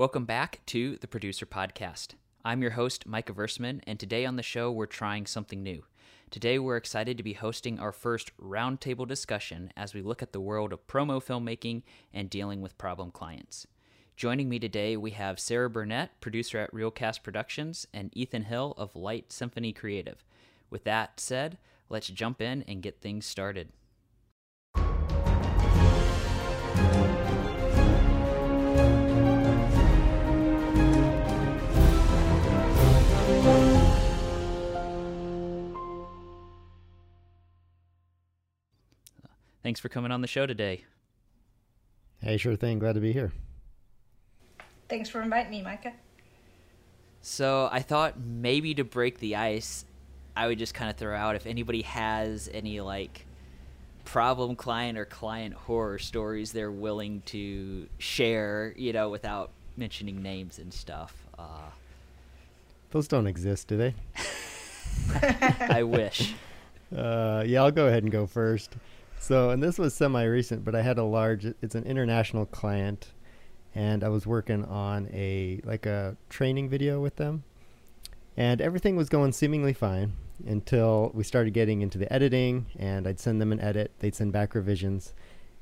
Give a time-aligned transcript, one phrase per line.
[0.00, 2.14] Welcome back to the Producer Podcast.
[2.42, 5.84] I'm your host, Micah Versemann, and today on the show, we're trying something new.
[6.30, 10.40] Today, we're excited to be hosting our first roundtable discussion as we look at the
[10.40, 11.82] world of promo filmmaking
[12.14, 13.66] and dealing with problem clients.
[14.16, 18.96] Joining me today, we have Sarah Burnett, producer at Realcast Productions, and Ethan Hill of
[18.96, 20.24] Light Symphony Creative.
[20.70, 21.58] With that said,
[21.90, 23.68] let's jump in and get things started.
[39.62, 40.84] Thanks for coming on the show today.
[42.22, 42.78] Hey, sure thing.
[42.78, 43.32] Glad to be here.
[44.88, 45.92] Thanks for inviting me, Micah.
[47.22, 49.84] So I thought maybe to break the ice,
[50.34, 53.26] I would just kind of throw out if anybody has any like
[54.04, 60.58] problem client or client horror stories they're willing to share, you know, without mentioning names
[60.58, 61.14] and stuff.
[61.38, 61.68] Uh,
[62.90, 63.94] Those don't exist, do they?
[65.60, 66.34] I wish.
[66.90, 68.74] Uh, yeah, I'll go ahead and go first.
[69.20, 71.44] So, and this was semi-recent, but I had a large.
[71.44, 73.12] It's an international client,
[73.74, 77.44] and I was working on a like a training video with them,
[78.34, 80.14] and everything was going seemingly fine
[80.46, 84.32] until we started getting into the editing, and I'd send them an edit, they'd send
[84.32, 85.12] back revisions,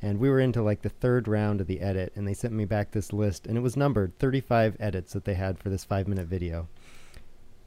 [0.00, 2.64] and we were into like the third round of the edit, and they sent me
[2.64, 6.28] back this list, and it was numbered 35 edits that they had for this five-minute
[6.28, 6.68] video,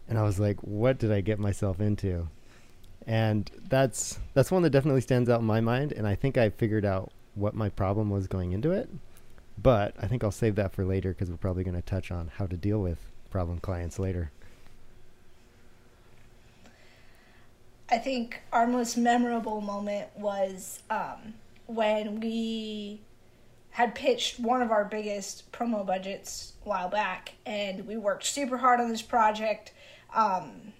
[0.07, 2.29] and I was like, what did I get myself into?
[3.07, 6.49] And that's that's one that definitely stands out in my mind and i think i
[6.49, 8.89] figured out what my problem was going into it
[9.61, 12.29] but i think i'll save that for later because we're probably going to touch on
[12.37, 14.31] how to deal with problem clients later
[17.91, 21.33] I think our most memorable moment was um,
[21.65, 23.01] when we
[23.71, 28.57] had pitched one of our biggest promo budgets a while back, and we worked super
[28.57, 29.73] hard on this project.
[30.13, 30.71] Um,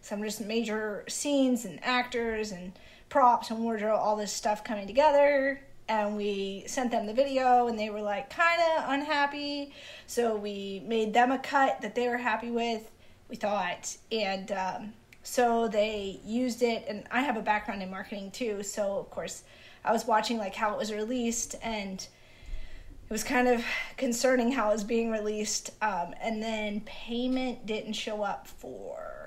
[0.00, 2.72] some just major scenes and actors and
[3.08, 5.60] props and wardrobe, all this stuff coming together.
[5.88, 9.72] And we sent them the video, and they were like kind of unhappy.
[10.06, 12.88] So we made them a cut that they were happy with,
[13.28, 13.96] we thought.
[14.12, 14.92] And um,
[15.24, 16.84] so they used it.
[16.88, 18.62] And I have a background in marketing too.
[18.62, 19.42] So, of course,
[19.84, 23.64] I was watching like how it was released and it was kind of
[23.96, 25.70] concerning how it was being released.
[25.82, 29.19] Um, and then payment didn't show up for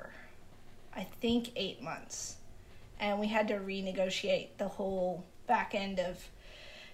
[0.95, 2.37] I think eight months.
[2.99, 6.29] And we had to renegotiate the whole back end of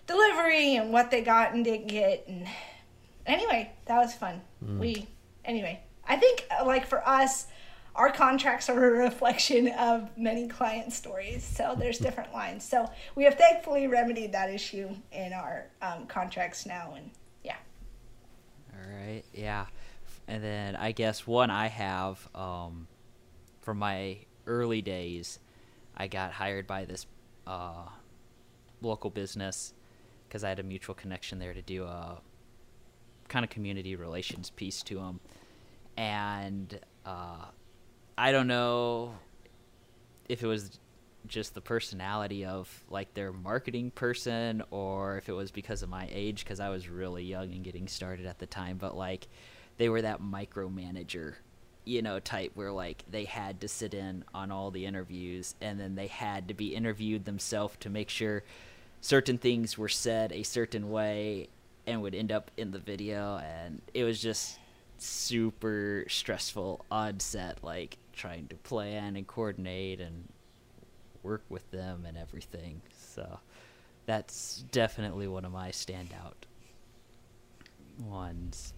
[0.08, 2.26] delivery and what they got and didn't get.
[2.28, 2.48] And
[3.26, 4.42] anyway, that was fun.
[4.64, 4.80] Mm.
[4.80, 5.08] We,
[5.46, 7.48] anyway, I think uh, like for us,
[7.96, 11.44] our contracts are a reflection of many client stories.
[11.44, 12.64] So there's different lines.
[12.64, 16.94] So we have thankfully remedied that issue in our um, contracts now.
[16.96, 17.12] And
[17.44, 17.58] yeah.
[18.74, 19.24] All right.
[19.34, 19.66] Yeah.
[20.28, 22.88] And then I guess one I have, um,
[23.62, 25.40] from my early days,
[25.96, 27.06] I got hired by this
[27.46, 27.88] uh,
[28.82, 29.74] local business
[30.28, 32.20] because I had a mutual connection there to do a
[33.28, 35.20] kind of community relations piece to them.
[35.98, 37.46] And uh,
[38.18, 39.14] I don't know
[40.28, 40.80] if it was
[41.28, 46.08] just the personality of like their marketing person or if it was because of my
[46.12, 49.28] age because I was really young and getting started at the time but like
[49.78, 51.36] they were that micromanager
[51.90, 55.80] you know, type where like they had to sit in on all the interviews and
[55.80, 58.44] then they had to be interviewed themselves to make sure
[59.02, 61.50] certain things were said a certain way
[61.88, 63.38] and would end up in the video.
[63.38, 64.60] And it was just
[65.00, 70.28] super stressful on set like trying to plan and coordinate and
[71.24, 72.82] work with them and everything.
[73.00, 73.40] So
[74.06, 76.34] that's definitely one of my standout
[78.00, 78.74] ones.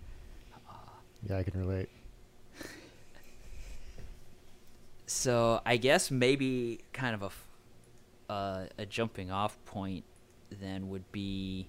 [0.69, 0.73] Uh,
[1.27, 1.89] yeah i can relate
[5.11, 7.21] so I guess maybe kind of
[8.29, 10.05] a uh, a jumping off point
[10.49, 11.67] then would be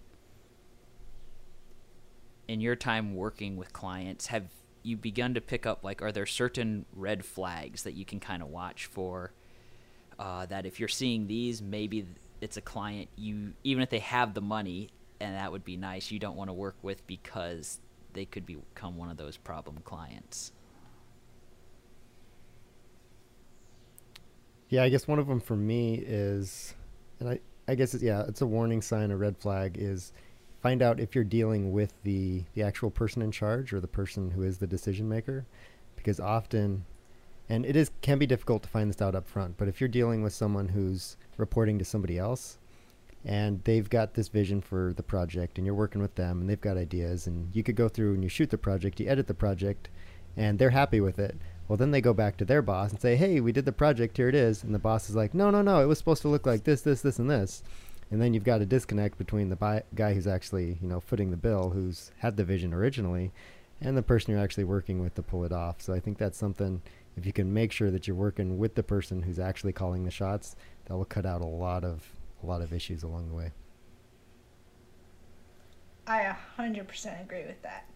[2.47, 4.45] in your time working with clients have
[4.85, 8.43] you begun to pick up like are there certain red flags that you can kind
[8.43, 9.33] of watch for
[10.21, 12.06] uh, that if you're seeing these maybe
[12.41, 14.88] it's a client you even if they have the money
[15.19, 17.81] and that would be nice you don't want to work with because
[18.12, 20.53] they could become one of those problem clients
[24.73, 26.75] Yeah, I guess one of them for me is,
[27.21, 30.15] and I, I guess it's, yeah, it's a warning sign, a red flag is
[30.63, 34.31] find out if you're dealing with the the actual person in charge or the person
[34.31, 35.45] who is the decision maker,
[35.95, 36.87] because often,
[37.51, 39.59] and it is can be difficult to find this out up front.
[39.59, 42.57] But if you're dealing with someone who's reporting to somebody else,
[43.27, 46.63] and they've got this vision for the project and you're working with them and they've
[46.63, 49.35] got ideas and you could go through and you shoot the project you edit the
[49.35, 49.91] project
[50.37, 51.37] and they're happy with it
[51.69, 54.17] well then they go back to their boss and say hey we did the project.
[54.17, 54.62] Here it is.
[54.62, 55.81] And the boss is like no no no.
[55.81, 57.62] It was supposed to look like this this this and this.
[58.11, 61.31] And then you've got a disconnect between the bi- guy who's actually you know footing
[61.31, 63.32] the bill who's had the vision originally
[63.81, 65.81] and the person you're actually working with to pull it off.
[65.81, 66.82] So i think that's something
[67.17, 70.11] if you can make sure that you're working with the person who's actually calling the
[70.11, 70.56] shots
[70.87, 72.05] that will cut out a lot of
[72.43, 73.53] a lot of issues along the way.
[76.06, 77.87] I 100% agree with that.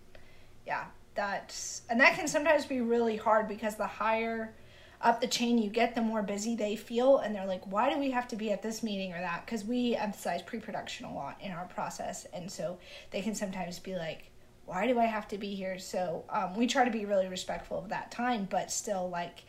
[0.67, 0.85] Yeah,
[1.17, 4.55] that's and that can sometimes be really hard because the higher
[5.03, 7.99] up the chain you get, the more busy they feel, and they're like, "Why do
[7.99, 11.37] we have to be at this meeting or that?" Because we emphasize pre-production a lot
[11.41, 12.79] in our process, and so
[13.11, 14.31] they can sometimes be like,
[14.65, 17.79] "Why do I have to be here?" So um, we try to be really respectful
[17.79, 19.45] of that time, but still like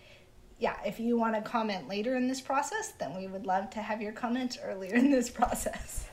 [0.60, 3.80] yeah, if you want to comment later in this process, then we would love to
[3.80, 6.08] have your comments earlier in this process.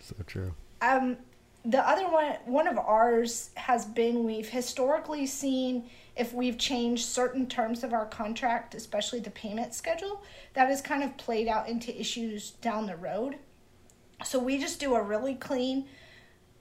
[0.00, 0.52] So true.
[0.82, 1.16] Um,
[1.64, 7.46] the other one, one of ours has been we've historically seen if we've changed certain
[7.46, 10.22] terms of our contract, especially the payment schedule,
[10.54, 13.36] that has kind of played out into issues down the road.
[14.24, 15.86] So we just do a really clean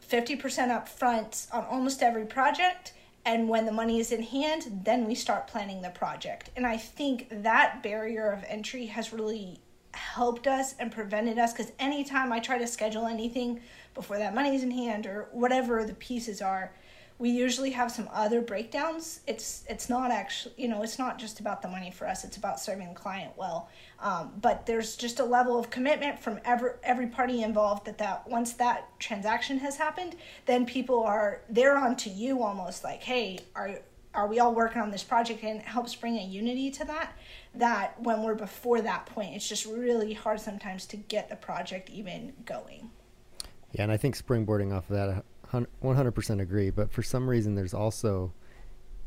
[0.07, 2.93] 50% up front on almost every project
[3.25, 6.77] and when the money is in hand then we start planning the project and i
[6.77, 9.59] think that barrier of entry has really
[9.93, 13.59] helped us and prevented us because anytime i try to schedule anything
[13.93, 16.71] before that money is in hand or whatever the pieces are
[17.19, 19.19] we usually have some other breakdowns.
[19.27, 22.23] It's it's not actually you know it's not just about the money for us.
[22.23, 23.69] It's about serving the client well.
[23.99, 28.27] Um, but there's just a level of commitment from every every party involved that that
[28.27, 30.15] once that transaction has happened
[30.45, 33.81] then people are they're on to you almost like hey are
[34.15, 35.43] are we all working on this project?
[35.43, 37.17] And it helps bring a unity to that
[37.53, 41.89] that when we're before that point it's just really hard sometimes to get the project
[41.89, 42.91] even going
[43.73, 45.23] yeah and i think springboarding off of that
[45.53, 46.69] 100% agree.
[46.69, 48.33] But for some reason, there's also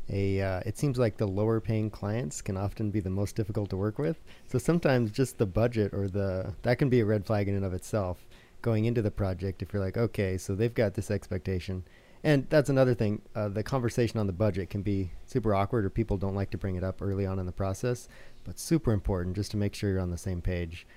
[0.09, 0.41] a.
[0.41, 3.77] Uh, it seems like the lower paying clients can often be the most difficult to
[3.77, 4.21] work with.
[4.47, 7.65] So sometimes just the budget or the that can be a red flag in and
[7.65, 8.25] of itself.
[8.61, 11.83] Going into the project, if you're like, okay, so they've got this expectation,
[12.23, 13.21] and that's another thing.
[13.35, 16.57] Uh, the conversation on the budget can be super awkward, or people don't like to
[16.57, 18.07] bring it up early on in the process.
[18.45, 20.87] But super important just to make sure you're on the same page.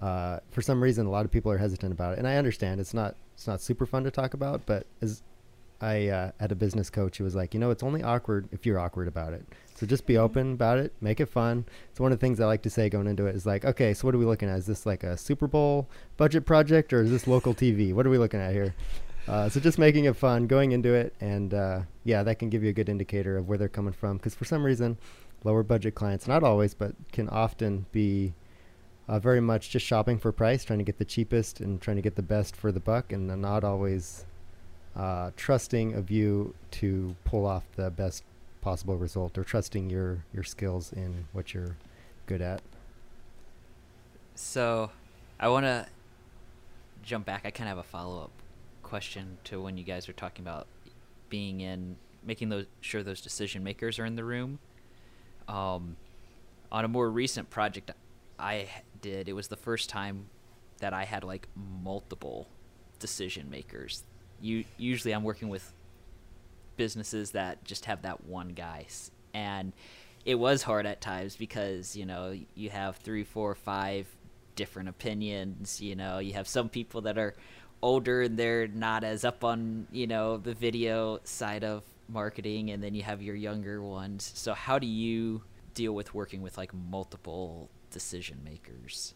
[0.00, 2.80] Uh, for some reason, a lot of people are hesitant about it, and I understand
[2.80, 4.66] it's not it's not super fun to talk about.
[4.66, 5.22] But as
[5.80, 8.64] I uh, had a business coach who was like, you know, it's only awkward if
[8.64, 9.46] you're awkward about it.
[9.74, 10.22] So just be mm-hmm.
[10.22, 11.66] open about it, make it fun.
[11.94, 13.92] So one of the things I like to say going into it is like, okay,
[13.92, 14.58] so what are we looking at?
[14.58, 17.92] Is this like a Super Bowl budget project or is this local TV?
[17.92, 18.74] What are we looking at here?
[19.28, 22.62] Uh, so just making it fun, going into it, and uh, yeah, that can give
[22.62, 24.18] you a good indicator of where they're coming from.
[24.18, 24.96] Because for some reason,
[25.42, 28.34] lower budget clients, not always, but can often be
[29.08, 32.02] uh, very much just shopping for price, trying to get the cheapest and trying to
[32.02, 34.24] get the best for the buck, and not always
[34.96, 38.24] uh, trusting of you to pull off the best
[38.60, 41.76] possible result or trusting your your skills in what you're
[42.26, 42.60] good at.
[44.34, 44.90] So,
[45.38, 45.86] I want to
[47.02, 47.42] jump back.
[47.44, 48.30] I kind of have a follow up
[48.82, 50.66] question to when you guys were talking about
[51.28, 54.58] being in making those sure those decision makers are in the room.
[55.46, 55.96] Um,
[56.72, 57.92] on a more recent project
[58.38, 58.68] I
[59.06, 60.26] did, it was the first time
[60.78, 62.48] that I had like multiple
[62.98, 64.04] decision makers.
[64.40, 65.72] You usually I'm working with
[66.76, 68.86] businesses that just have that one guy,
[69.32, 69.72] and
[70.24, 74.06] it was hard at times because you know you have three, four, five
[74.56, 75.80] different opinions.
[75.80, 77.34] You know, you have some people that are
[77.82, 82.82] older and they're not as up on you know the video side of marketing, and
[82.82, 84.32] then you have your younger ones.
[84.34, 85.42] So how do you
[85.74, 89.14] deal with working with like multiple decision makers.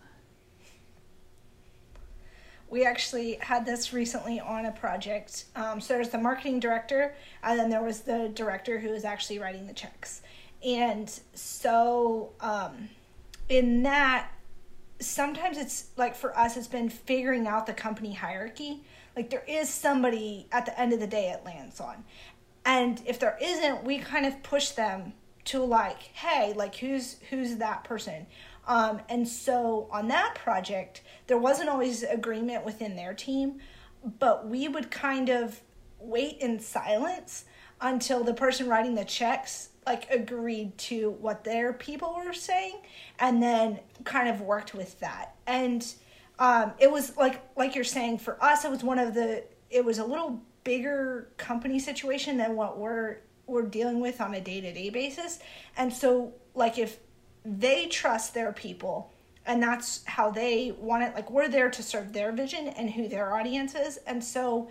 [2.70, 5.44] We actually had this recently on a project.
[5.54, 9.38] Um, so there's the marketing director, and then there was the director who was actually
[9.38, 10.22] writing the checks.
[10.64, 12.88] And so um,
[13.50, 14.30] in that,
[14.99, 18.82] sometimes it's like for us, it's been figuring out the company hierarchy.
[19.14, 22.02] Like there is somebody at the end of the day it lands on.
[22.64, 25.12] And if there isn't, we kind of push them
[25.46, 28.26] to like, hey, like who's who's that person?
[28.66, 33.60] Um, and so on that project, there wasn't always agreement within their team,
[34.18, 35.60] but we would kind of
[35.98, 37.44] wait in silence
[37.80, 42.76] until the person writing the checks like agreed to what their people were saying
[43.18, 45.34] and then kind of worked with that.
[45.46, 45.86] And
[46.38, 49.84] um, it was like like you're saying for us it was one of the it
[49.84, 54.90] was a little bigger company situation than what we're we're dealing with on a day-to-day
[54.90, 55.40] basis.
[55.76, 56.98] And so like if
[57.44, 59.12] they trust their people
[59.47, 61.14] and that's how they want it.
[61.14, 63.99] Like we're there to serve their vision and who their audience is.
[64.06, 64.68] And so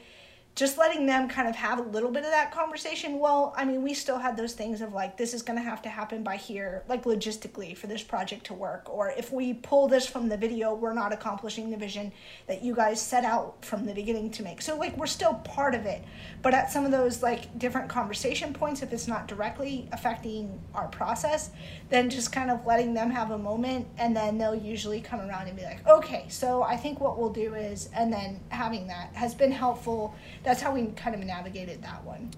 [0.60, 3.18] just letting them kind of have a little bit of that conversation.
[3.18, 5.82] Well, I mean, we still had those things of like, this is going to have
[5.84, 8.90] to happen by here, like logistically for this project to work.
[8.90, 12.12] Or if we pull this from the video, we're not accomplishing the vision
[12.48, 14.62] that you guys set out from the beginning to make.
[14.62, 16.04] So, like, we're still part of it.
[16.42, 20.90] But at some of those, like, different conversation points, if it's not directly affecting our
[20.90, 21.52] process,
[21.90, 23.88] then just kind of letting them have a moment.
[23.98, 27.32] And then they'll usually come around and be like, okay, so I think what we'll
[27.32, 30.14] do is, and then having that has been helpful
[30.50, 32.32] that's how we kind of navigated that one.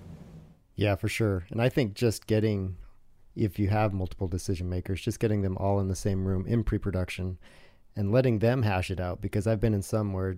[0.76, 1.46] Yeah, for sure.
[1.50, 2.76] And I think just getting,
[3.38, 6.66] if you have multiple decision makers, just getting them all in the same room in
[6.66, 7.38] pre production
[7.96, 10.36] and letting them hash it out because I've been in some where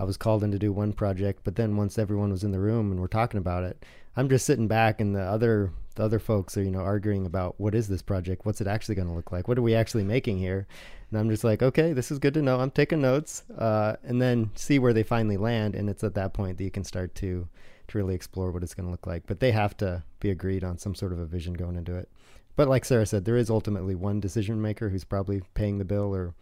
[0.00, 2.58] I was called in to do one project, but then once everyone was in the
[2.58, 3.84] room and we're talking about it,
[4.16, 7.54] I'm just sitting back and the other the other folks are, you know, arguing about
[7.60, 8.44] what is this project?
[8.44, 9.46] What's it actually going to look like?
[9.46, 10.66] What are we actually making here?
[11.12, 12.58] And I'm just like, okay, this is good to know.
[12.58, 15.74] I'm taking notes, uh, and then see where they finally land.
[15.74, 17.46] And it's at that point that you can start to
[17.88, 19.26] to really explore what it's going to look like.
[19.26, 22.08] But they have to be agreed on some sort of a vision going into it.
[22.56, 26.14] But like Sarah said, there is ultimately one decision maker who's probably paying the bill
[26.14, 26.34] or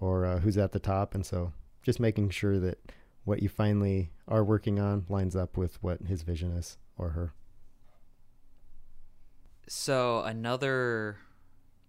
[0.00, 2.78] or uh, who's at the top, and so just making sure that
[3.24, 7.32] what you finally are working on lines up with what his vision is or her.
[9.66, 11.16] So another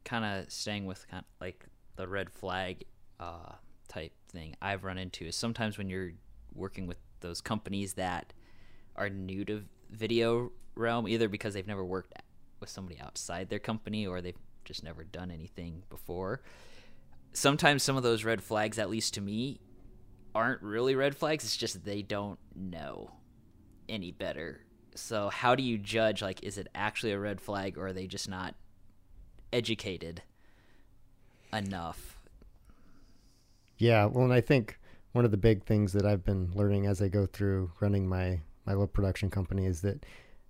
[0.06, 1.66] kind of staying with kind of like
[1.96, 2.86] the red flag
[3.20, 3.54] uh,
[3.88, 6.14] type thing I've run into is sometimes when you're
[6.54, 8.34] working with those companies that
[8.96, 12.14] are new to video realm, either because they've never worked
[12.60, 16.42] with somebody outside their company or they've just never done anything before.
[17.34, 19.60] Sometimes some of those red flags, at least to me,
[20.34, 21.44] aren't really red flags.
[21.44, 23.12] It's just they don't know
[23.88, 24.62] any better.
[24.96, 28.08] So how do you judge like is it actually a red flag or are they
[28.08, 28.56] just not
[29.52, 30.22] educated
[31.56, 32.20] enough.
[33.78, 34.80] Yeah, well, and I think
[35.12, 38.42] one of the big things that I've been learning as I go through running my
[38.66, 40.06] my little production company is that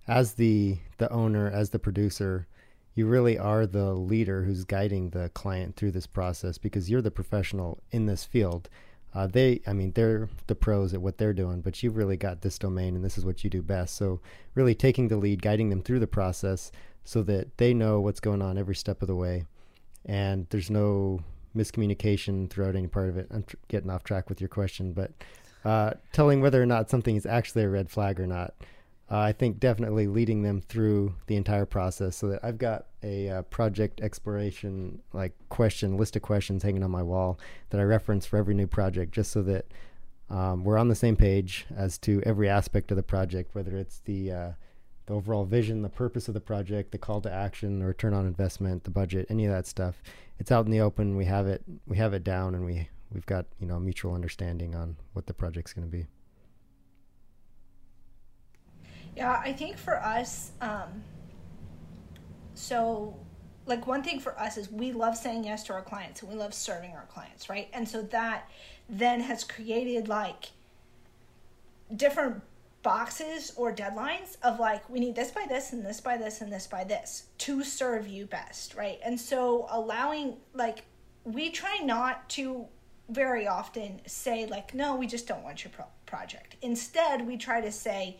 [0.08, 2.46] as the the owner, as the producer,
[2.94, 7.10] you really are the leader who's guiding the client through this process because you're the
[7.10, 8.68] professional in this field.
[9.14, 12.42] Uh, they, I mean, they're the pros at what they're doing, but you've really got
[12.42, 13.96] this domain and this is what you do best.
[13.96, 14.20] So,
[14.54, 16.70] really taking the lead, guiding them through the process
[17.04, 19.44] so that they know what's going on every step of the way
[20.06, 21.20] and there's no
[21.56, 23.26] miscommunication throughout any part of it.
[23.30, 25.12] I'm tr- getting off track with your question, but
[25.64, 28.54] uh, telling whether or not something is actually a red flag or not.
[29.08, 33.28] Uh, I think definitely leading them through the entire process so that I've got a
[33.28, 37.38] uh, project exploration like question list of questions hanging on my wall
[37.70, 39.66] that I reference for every new project just so that
[40.28, 44.00] um, we're on the same page as to every aspect of the project, whether it's
[44.00, 44.50] the uh,
[45.06, 48.26] the overall vision, the purpose of the project, the call to action, the return on
[48.26, 50.02] investment, the budget, any of that stuff.
[50.38, 51.16] It's out in the open.
[51.16, 51.62] We have it.
[51.86, 55.34] We have it down, and we we've got you know mutual understanding on what the
[55.34, 56.06] project's going to be.
[59.16, 61.02] Yeah, I think for us, um,
[62.54, 63.16] so
[63.64, 66.36] like one thing for us is we love saying yes to our clients and we
[66.36, 67.68] love serving our clients, right?
[67.72, 68.48] And so that
[68.88, 70.50] then has created like
[71.94, 72.42] different
[72.86, 76.52] boxes or deadlines of like we need this by this and this by this and
[76.52, 79.00] this by this to serve you best right?
[79.04, 80.84] And so allowing like
[81.24, 82.66] we try not to
[83.08, 86.54] very often say like no we just don't want your pro- project.
[86.62, 88.18] Instead we try to say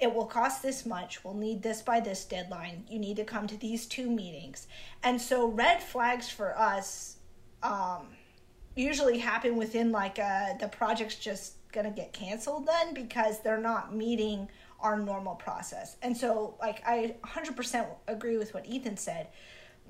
[0.00, 1.22] it will cost this much.
[1.22, 2.86] We'll need this by this deadline.
[2.90, 4.66] You need to come to these two meetings.
[5.04, 7.18] And so red flags for us
[7.62, 8.08] um,
[8.74, 13.60] usually happen within like uh, the project's just going to get canceled then because they're
[13.60, 14.48] not meeting
[14.80, 15.96] our normal process.
[16.02, 19.28] And so, like, I 100% agree with what Ethan said,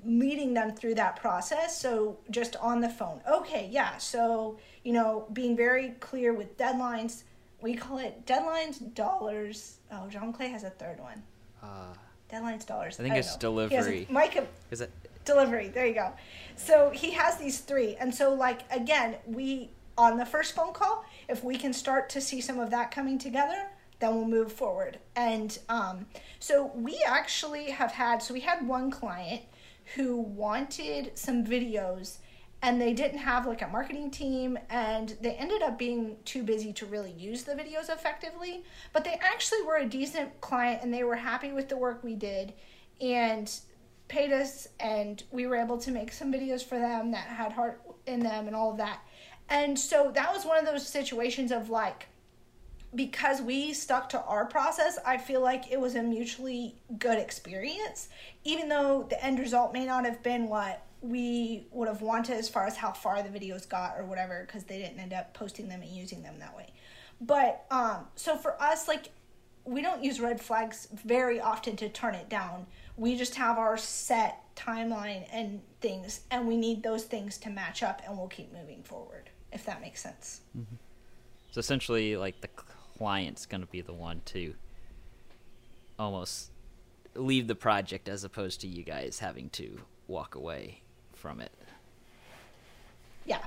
[0.03, 1.79] leading them through that process.
[1.79, 3.97] So, just on the phone, okay, yeah.
[3.97, 7.23] So, you know, being very clear with deadlines.
[7.61, 9.77] We call it deadlines, dollars.
[9.91, 11.21] Oh, John Clay has a third one.
[11.61, 11.93] Uh,
[12.31, 12.99] deadlines, dollars.
[12.99, 13.39] I think I it's know.
[13.39, 14.07] delivery.
[14.09, 14.91] A, Mike, is it
[15.25, 15.67] delivery?
[15.67, 16.13] There you go.
[16.55, 21.03] So he has these three, and so like again, we on the first phone call,
[21.27, 23.67] if we can start to see some of that coming together,
[23.99, 24.97] then we'll move forward.
[25.17, 26.05] And um,
[26.39, 29.41] so we actually have had, so we had one client
[29.95, 32.19] who wanted some videos
[32.61, 36.71] and they didn't have like a marketing team and they ended up being too busy
[36.73, 41.05] to really use the videos effectively but they actually were a decent client and they
[41.05, 42.53] were happy with the work we did
[42.99, 43.61] and
[44.09, 47.81] paid us and we were able to make some videos for them that had heart
[48.05, 48.99] in them and all of that
[49.49, 52.07] and so that was one of those situations of like,
[52.95, 58.09] because we stuck to our process, I feel like it was a mutually good experience,
[58.43, 62.49] even though the end result may not have been what we would have wanted as
[62.49, 65.69] far as how far the videos got or whatever because they didn't end up posting
[65.69, 66.73] them and using them that way.
[67.21, 69.09] But um, so for us, like
[69.65, 72.65] we don't use red flags very often to turn it down.
[72.97, 77.83] We just have our set timeline and things, and we need those things to match
[77.83, 79.28] up, and we'll keep moving forward.
[79.51, 80.41] If that makes sense.
[80.57, 80.75] Mm-hmm.
[81.51, 82.49] So essentially, like the
[82.97, 84.53] client's going to be the one to
[85.97, 86.51] almost
[87.15, 90.81] leave the project as opposed to you guys having to walk away
[91.13, 91.51] from it.
[93.25, 93.43] Yeah.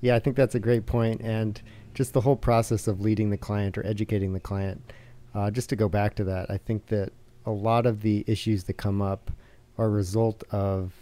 [0.00, 1.60] Yeah, I think that's a great point, and
[1.94, 4.92] just the whole process of leading the client or educating the client.
[5.34, 7.12] Uh, just to go back to that, I think that
[7.44, 9.30] a lot of the issues that come up
[9.78, 10.92] are a result of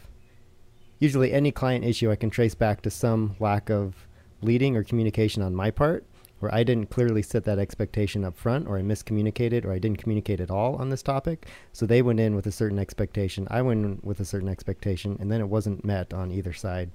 [0.99, 4.07] usually any client issue I can trace back to some lack of
[4.41, 6.05] leading or communication on my part,
[6.41, 10.03] where I didn't clearly set that expectation up front, or I miscommunicated, or I didn't
[10.03, 11.47] communicate at all on this topic.
[11.73, 15.17] So they went in with a certain expectation, I went in with a certain expectation,
[15.21, 16.91] and then it wasn't met on either side.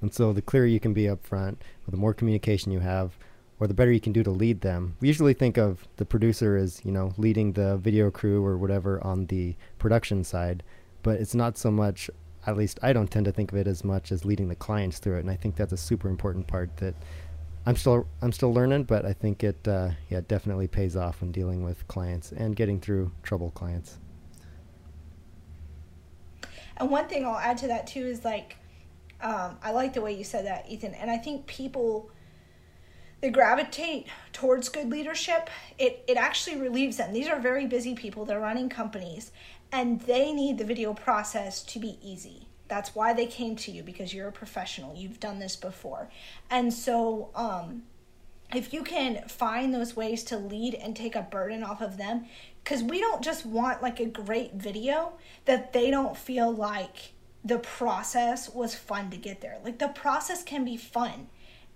[0.00, 3.16] And so the clearer you can be up front, or the more communication you have,
[3.58, 4.96] or the better you can do to lead them.
[5.00, 9.04] We usually think of the producer as, you know, leading the video crew or whatever
[9.04, 10.62] on the production side,
[11.02, 12.10] but it's not so much
[12.46, 14.98] at least I don't tend to think of it as much as leading the clients
[14.98, 16.94] through it, and I think that's a super important part that
[17.64, 21.30] I'm still I'm still learning, but I think it uh, yeah definitely pays off when
[21.30, 23.98] dealing with clients and getting through trouble clients.
[26.76, 28.56] And one thing I'll add to that too is like
[29.20, 32.10] um, I like the way you said that, Ethan, and I think people
[33.20, 35.48] they gravitate towards good leadership.
[35.78, 37.12] It it actually relieves them.
[37.12, 38.24] These are very busy people.
[38.24, 39.30] They're running companies,
[39.72, 42.46] and they need the video process to be easy.
[42.68, 44.94] That's why they came to you because you're a professional.
[44.94, 46.08] You've done this before.
[46.50, 47.82] And so um,
[48.54, 52.26] if you can find those ways to lead and take a burden off of them
[52.62, 55.14] because we don't just want like a great video
[55.46, 57.12] that they don't feel like
[57.44, 59.58] the process was fun to get there.
[59.64, 61.28] Like the process can be fun.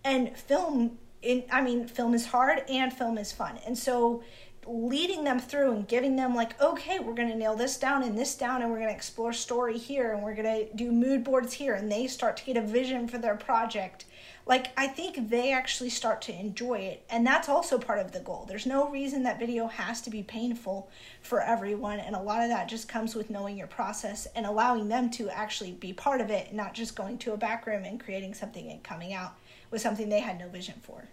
[0.04, 3.58] And film in i mean film is hard and film is fun.
[3.66, 4.22] And so
[4.66, 8.18] leading them through and giving them like okay we're going to nail this down and
[8.18, 11.22] this down and we're going to explore story here and we're going to do mood
[11.22, 14.04] boards here and they start to get a vision for their project.
[14.44, 18.20] Like i think they actually start to enjoy it and that's also part of the
[18.20, 18.44] goal.
[18.48, 20.90] There's no reason that video has to be painful
[21.22, 24.88] for everyone and a lot of that just comes with knowing your process and allowing
[24.88, 28.02] them to actually be part of it not just going to a back room and
[28.02, 29.34] creating something and coming out
[29.70, 31.04] with something they had no vision for.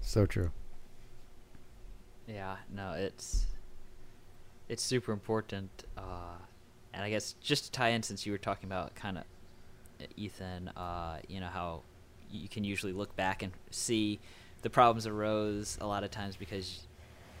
[0.00, 0.50] So true
[2.26, 3.46] yeah, no, it's
[4.68, 6.36] it's super important, uh,
[6.92, 9.24] and I guess just to tie in, since you were talking about kind of
[10.16, 11.82] Ethan, uh, you know how
[12.30, 14.18] you can usually look back and see
[14.62, 16.86] the problems arose a lot of times because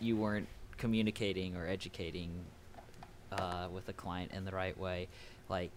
[0.00, 2.30] you weren't communicating or educating
[3.32, 5.08] uh, with the client in the right way.
[5.48, 5.70] Like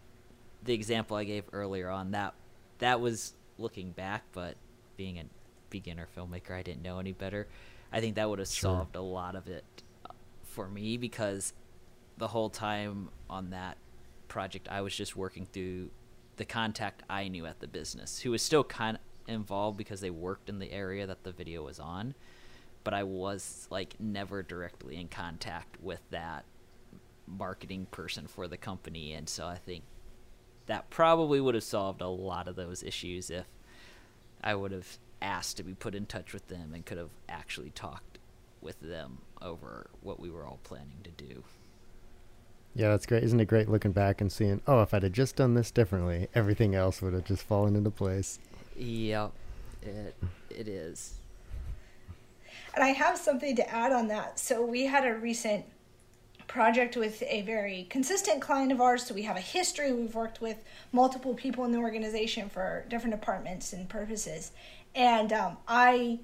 [0.64, 2.34] the example I gave earlier on that
[2.80, 4.56] that was looking back, but
[4.98, 5.24] being a
[5.70, 7.48] beginner filmmaker, I didn't know any better.
[7.92, 8.72] I think that would have sure.
[8.72, 9.64] solved a lot of it
[10.06, 11.54] uh, for me because
[12.18, 13.78] the whole time on that
[14.28, 15.90] project, I was just working through
[16.38, 20.10] the contact I knew at the business, who was still kind of involved because they
[20.10, 22.14] worked in the area that the video was on,
[22.84, 26.46] but I was like never directly in contact with that
[27.28, 29.84] marketing person for the company, and so I think
[30.68, 33.46] that probably would have solved a lot of those issues if
[34.44, 37.72] I would have asked to be put in touch with them and could have actually
[37.72, 38.18] talked
[38.62, 41.44] with them over what we were all planning to do.
[42.76, 43.24] Yeah, that's great.
[43.24, 46.28] Isn't it great looking back and seeing, oh, if I'd have just done this differently,
[46.36, 48.40] everything else would have just fallen into place.
[48.76, 49.32] Yep,
[49.82, 50.16] it
[50.52, 51.16] it is.
[52.76, 54.38] And I have something to add on that.
[54.38, 55.66] So we had a recent
[56.48, 59.04] project with a very consistent client of ours.
[59.04, 59.92] So we have a history.
[59.92, 64.52] We've worked with multiple people in the organization for different departments and purposes.
[64.98, 66.20] And um, I,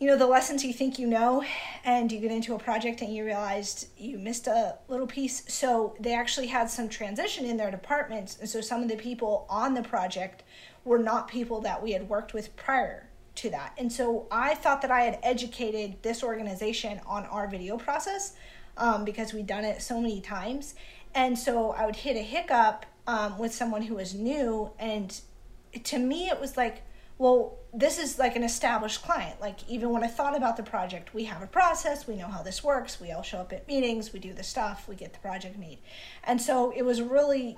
[0.00, 1.44] you know, the lessons you think you know,
[1.84, 5.44] and you get into a project and you realized you missed a little piece.
[5.46, 8.38] So they actually had some transition in their departments.
[8.40, 10.42] And so some of the people on the project
[10.84, 13.72] were not people that we had worked with prior to that.
[13.78, 18.34] And so I thought that I had educated this organization on our video process
[18.76, 20.74] um, because we'd done it so many times.
[21.14, 24.72] And so I would hit a hiccup um, with someone who was new.
[24.76, 25.20] And
[25.84, 26.82] to me, it was like,
[27.18, 29.40] well, this is like an established client.
[29.40, 32.42] Like, even when I thought about the project, we have a process, we know how
[32.42, 35.18] this works, we all show up at meetings, we do the stuff, we get the
[35.20, 35.78] project made.
[36.24, 37.56] And so it was really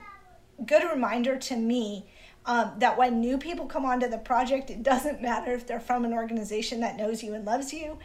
[0.65, 2.07] good reminder to me
[2.47, 6.05] um, that when new people come onto the project, it doesn't matter if they're from
[6.05, 7.99] an organization that knows you and loves you,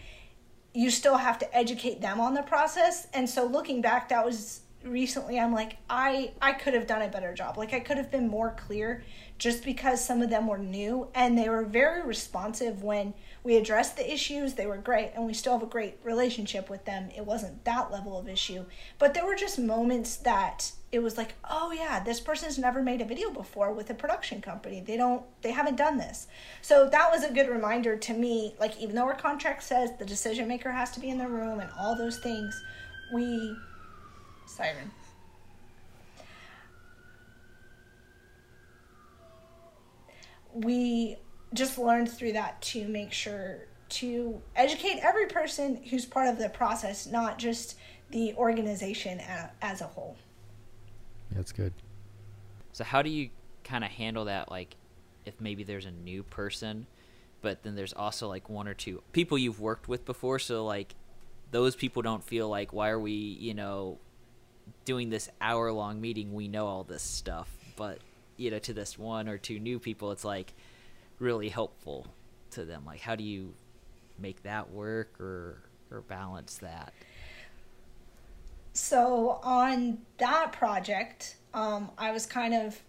[0.73, 3.07] you still have to educate them on the process.
[3.13, 7.07] And so looking back, that was recently I'm like I I could have done a
[7.07, 7.57] better job.
[7.57, 9.03] Like I could have been more clear
[9.43, 13.97] just because some of them were new and they were very responsive when we addressed
[13.97, 14.53] the issues.
[14.53, 17.09] They were great and we still have a great relationship with them.
[17.13, 18.63] It wasn't that level of issue,
[18.99, 23.01] but there were just moments that it was like, "Oh yeah, this person's never made
[23.01, 24.79] a video before with a production company.
[24.79, 26.27] They don't they haven't done this."
[26.61, 30.05] So that was a good reminder to me like even though our contract says the
[30.05, 32.63] decision maker has to be in the room and all those things,
[33.13, 33.57] we
[34.45, 34.89] siren.
[40.53, 41.17] We
[41.53, 46.49] just learned through that to make sure to educate every person who's part of the
[46.49, 47.75] process, not just
[48.09, 49.21] the organization
[49.61, 50.17] as a whole.
[51.31, 51.73] That's good.
[52.71, 53.29] So how do you
[53.63, 54.75] kind of handle that like
[55.25, 56.85] if maybe there's a new person
[57.41, 60.93] but then there's also like one or two people you've worked with before so like
[61.53, 63.99] those people don't feel like why are we, you know,
[64.85, 67.99] doing this hour long meeting, we know all this stuff, but
[68.37, 70.53] you know, to this one or two new people, it's like
[71.19, 72.07] really helpful
[72.51, 72.83] to them.
[72.85, 73.53] Like, how do you
[74.19, 76.93] make that work or or balance that?
[78.73, 82.81] So on that project, um, I was kind of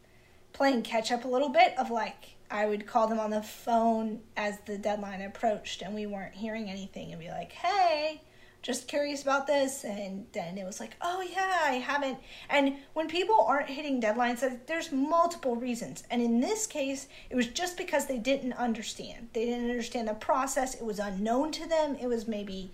[0.53, 4.21] playing catch up a little bit of like I would call them on the phone
[4.37, 8.23] as the deadline approached and we weren't hearing anything and be like, "Hey,
[8.65, 12.19] just curious about this and then it was like oh yeah i haven't.
[12.49, 16.03] And when people aren't hitting deadlines there's multiple reasons.
[16.11, 19.29] And in this case it was just because they didn't understand.
[19.35, 20.75] They didn't understand the process.
[20.75, 21.97] It was unknown to them.
[22.01, 22.73] It was maybe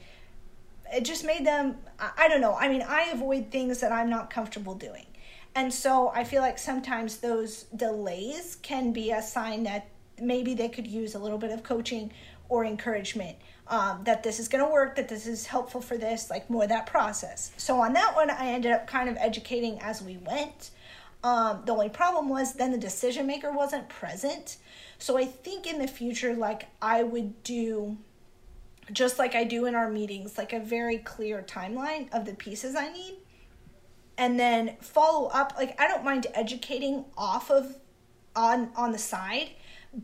[0.92, 1.76] it just made them
[2.16, 2.54] i don't know.
[2.54, 5.06] I mean i avoid things that i'm not comfortable doing.
[5.56, 9.88] And so i feel like sometimes those delays can be a sign that
[10.20, 12.12] maybe they could use a little bit of coaching
[12.48, 13.36] or encouragement
[13.70, 16.66] um, that this is going to work, that this is helpful for this, like more
[16.66, 17.52] that process.
[17.56, 20.70] So on that one, I ended up kind of educating as we went.
[21.22, 24.56] Um, the only problem was then the decision maker wasn't present.
[24.98, 27.96] So I think in the future, like I would do,
[28.92, 32.74] just like I do in our meetings, like a very clear timeline of the pieces
[32.74, 33.18] I need.
[34.18, 35.54] And then follow up.
[35.56, 37.76] Like I don't mind educating off of
[38.34, 39.50] on on the side,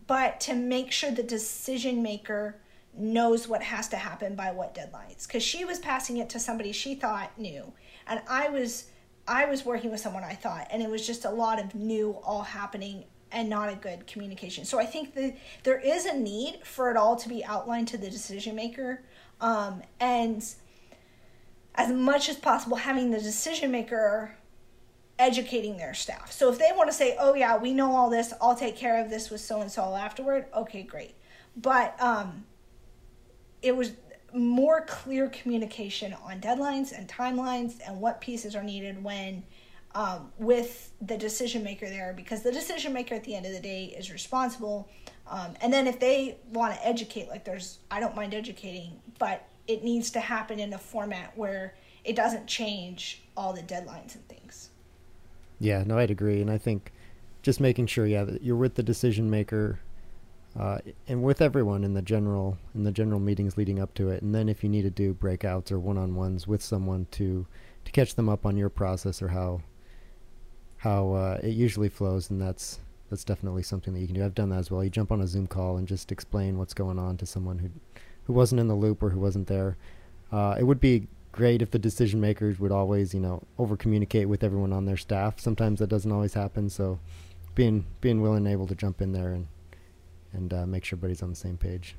[0.07, 2.57] but to make sure the decision maker
[2.99, 5.27] knows what has to happen by what deadlines.
[5.27, 7.73] Because she was passing it to somebody she thought knew.
[8.07, 8.87] And i was
[9.29, 12.13] i was working with someone i thought and it was just a lot of new
[12.25, 14.65] all happening and not a good communication.
[14.65, 17.99] So i think that there is a need for it all to be outlined to
[17.99, 19.03] the decision maker
[19.41, 20.43] um, and
[21.75, 24.35] as much as possible having the decision maker
[25.19, 26.31] educating their staff.
[26.31, 29.03] So if they want to say oh yeah we know all this i'll take care
[29.03, 31.15] of this with so and so afterward okay great.
[31.57, 32.45] But um,
[33.63, 33.93] it was
[34.35, 39.43] more clear communication on deadlines and timelines and what pieces are needed when
[39.97, 43.61] um, with the decision maker there because the decision maker at the end of the
[43.61, 44.89] day is responsible.
[45.27, 49.49] Um, and then if they want to educate like there's i don't mind educating but
[49.67, 54.29] it needs to happen in a format where it doesn't change all the deadlines and
[54.29, 54.71] things.
[55.59, 56.43] Yeah no i'd agree.
[56.43, 56.93] And i think
[57.43, 59.81] just making sure yeah that you're with the decision maker
[60.59, 64.23] uh, and with everyone in the general in the general meetings leading up to it.
[64.23, 67.47] And then if you need to do breakouts or one-on-ones with someone to
[67.85, 69.61] to catch them up on your process or how
[70.79, 74.25] how uh, it usually flows, and that's that's definitely something that you can do.
[74.25, 74.83] I've done that as well.
[74.83, 77.71] You jump on a Zoom call and just explain what's going on to someone who
[78.25, 79.77] who wasn't in the loop or who wasn't there.
[80.33, 84.29] Uh, it would be great if the decision makers would always, you know, over communicate
[84.29, 85.39] with everyone on their staff.
[85.39, 86.69] Sometimes that doesn't always happen.
[86.71, 86.99] So,
[87.55, 89.47] being being willing and able to jump in there and
[90.33, 91.97] and uh, make sure everybody's on the same page.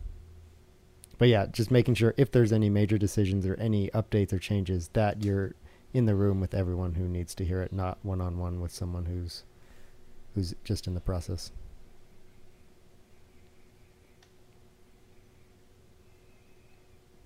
[1.17, 4.89] But yeah, just making sure if there's any major decisions or any updates or changes
[4.93, 5.55] that you're
[5.93, 8.71] in the room with everyone who needs to hear it, not one on one with
[8.71, 9.43] someone who's
[10.35, 11.51] who's just in the process.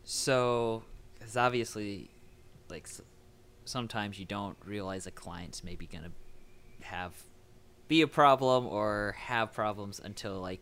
[0.03, 0.83] So,
[1.13, 2.09] because obviously,
[2.69, 2.87] like
[3.65, 6.11] sometimes you don't realize a client's maybe gonna
[6.81, 7.13] have
[7.87, 10.61] be a problem or have problems until like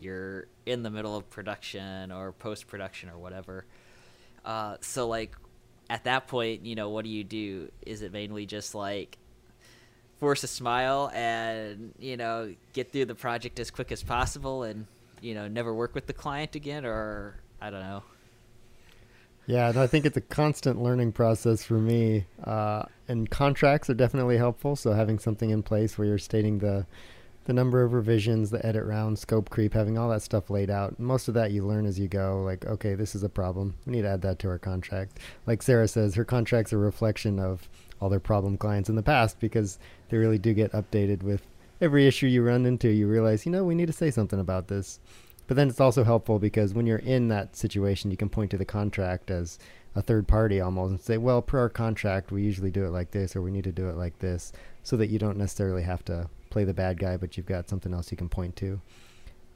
[0.00, 3.64] you're in the middle of production or post production or whatever.
[4.44, 5.34] Uh, so like
[5.88, 7.70] at that point, you know, what do you do?
[7.84, 9.18] Is it mainly just like
[10.18, 14.86] force a smile and you know get through the project as quick as possible and
[15.20, 18.02] you know never work with the client again, or I don't know.
[19.46, 22.26] Yeah, I think it's a constant learning process for me.
[22.42, 24.74] Uh, and contracts are definitely helpful.
[24.74, 26.84] So having something in place where you're stating the
[27.46, 30.98] the number of revisions, the edit round, scope creep, having all that stuff laid out.
[30.98, 32.42] Most of that you learn as you go.
[32.42, 33.74] Like, okay, this is a problem.
[33.86, 35.20] We need to add that to our contract.
[35.46, 37.68] Like Sarah says, her contract's a reflection of
[38.00, 39.78] all their problem clients in the past because
[40.08, 41.46] they really do get updated with
[41.80, 42.88] every issue you run into.
[42.88, 44.98] You realize, you know, we need to say something about this.
[45.46, 48.58] But then it's also helpful because when you're in that situation, you can point to
[48.58, 49.58] the contract as
[49.94, 53.12] a third party almost and say, well, per our contract, we usually do it like
[53.12, 56.04] this, or we need to do it like this, so that you don't necessarily have
[56.06, 58.80] to play the bad guy, but you've got something else you can point to.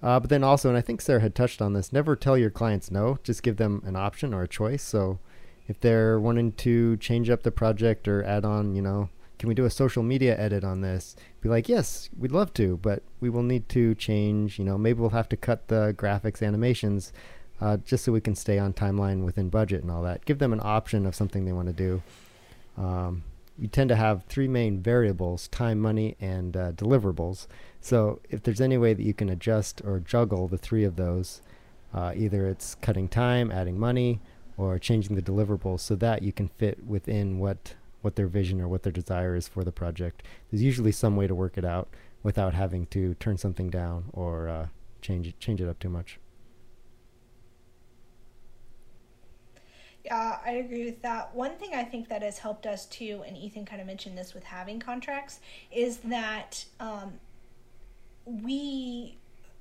[0.03, 2.51] Uh, but then also, and I think Sarah had touched on this, never tell your
[2.51, 3.19] clients no.
[3.23, 4.83] Just give them an option or a choice.
[4.83, 5.19] So
[5.67, 9.09] if they're wanting to change up the project or add on, you know,
[9.39, 11.17] can we do a social media edit on this?
[11.41, 14.59] Be like, yes, we'd love to, but we will need to change.
[14.59, 17.15] You know, maybe we'll have to cut the graphics animations
[17.63, 20.27] uh, just so we can stay on timeline within budget and all that.
[20.27, 22.03] Give them an option of something they want to do.
[22.77, 23.23] Um,
[23.61, 27.47] you tend to have three main variables time, money, and uh, deliverables.
[27.81, 31.43] So if there's any way that you can adjust or juggle the three of those,
[31.93, 34.21] uh, either it's cutting time, adding money,
[34.57, 38.69] or changing the deliverables so that you can fit within what what their vision or
[38.69, 40.23] what their desire is for the project.
[40.51, 41.89] There's usually some way to work it out
[42.23, 44.67] without having to turn something down or uh,
[45.03, 46.20] change it, change it up too much.
[50.11, 51.33] Yeah, I agree with that.
[51.37, 54.35] One thing I think that has helped us too, and Ethan kind of mentioned this
[54.35, 55.39] with having contracts,
[55.71, 57.13] is that um,
[58.27, 59.19] we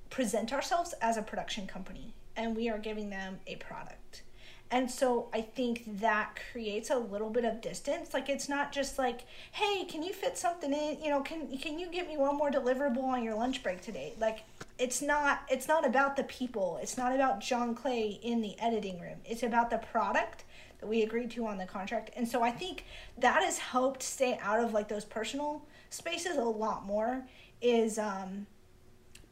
[0.10, 4.24] present ourselves as a production company and we are giving them a product.
[4.72, 8.14] And so I think that creates a little bit of distance.
[8.14, 11.02] Like it's not just like, "Hey, can you fit something in?
[11.04, 14.14] You know, can can you get me one more deliverable on your lunch break today?"
[14.20, 14.44] Like
[14.78, 16.80] it's not it's not about the people.
[16.84, 19.18] It's not about John Clay in the editing room.
[19.26, 20.44] It's about the product
[20.80, 22.12] that we agreed to on the contract.
[22.16, 22.86] And so I think
[23.18, 27.26] that has helped stay out of like those personal spaces a lot more
[27.60, 28.46] is um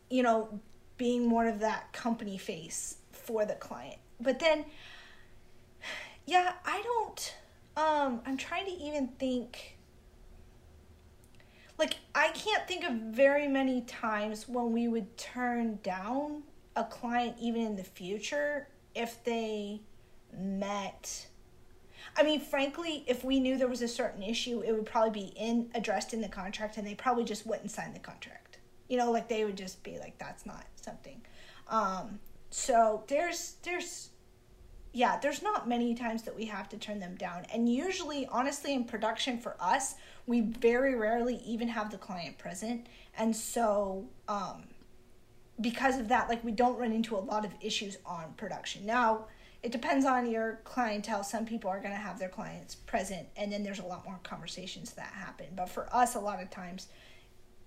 [0.10, 0.60] you know,
[0.98, 3.98] being more of that company face for the client.
[4.20, 4.66] But then
[6.28, 7.36] yeah, I don't
[7.76, 9.78] um I'm trying to even think
[11.80, 16.44] like I can't think of very many times when we would turn down
[16.76, 19.82] a client even in the future if they
[20.38, 21.28] met
[22.16, 25.34] I mean, frankly, if we knew there was a certain issue, it would probably be
[25.36, 28.58] in addressed in the contract, and they probably just wouldn't sign the contract.
[28.88, 31.22] You know, like they would just be like, "That's not something."
[31.68, 34.10] Um, so there's there's
[34.94, 38.74] yeah, there's not many times that we have to turn them down, and usually, honestly,
[38.74, 39.96] in production for us,
[40.26, 44.64] we very rarely even have the client present, and so um,
[45.62, 49.26] because of that, like we don't run into a lot of issues on production now
[49.64, 51.24] it depends on your clientele.
[51.24, 54.20] Some people are going to have their clients present, and then there's a lot more
[54.24, 55.48] conversations that happen.
[55.56, 56.88] But for us, a lot of times,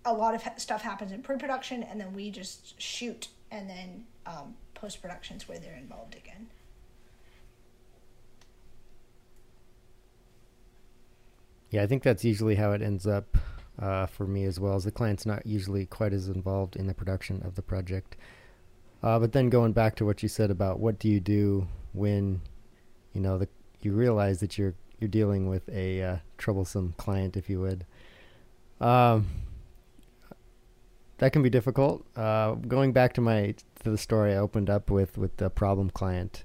[0.04, 4.04] a lot of stuff happens in pre production, and then we just shoot, and then
[4.24, 6.48] um, post productions where they're involved again.
[11.70, 13.36] Yeah, I think that's usually how it ends up
[13.78, 14.74] uh, for me as well.
[14.74, 18.16] As the client's not usually quite as involved in the production of the project.
[19.02, 22.40] Uh, but then going back to what you said about what do you do when
[23.14, 23.48] you know the
[23.80, 27.86] you realize that you're you're dealing with a uh, troublesome client, if you would.
[28.80, 29.26] Um,
[31.18, 32.04] that can be difficult.
[32.16, 35.90] Uh, going back to my to the story I opened up with with the problem
[35.90, 36.44] client.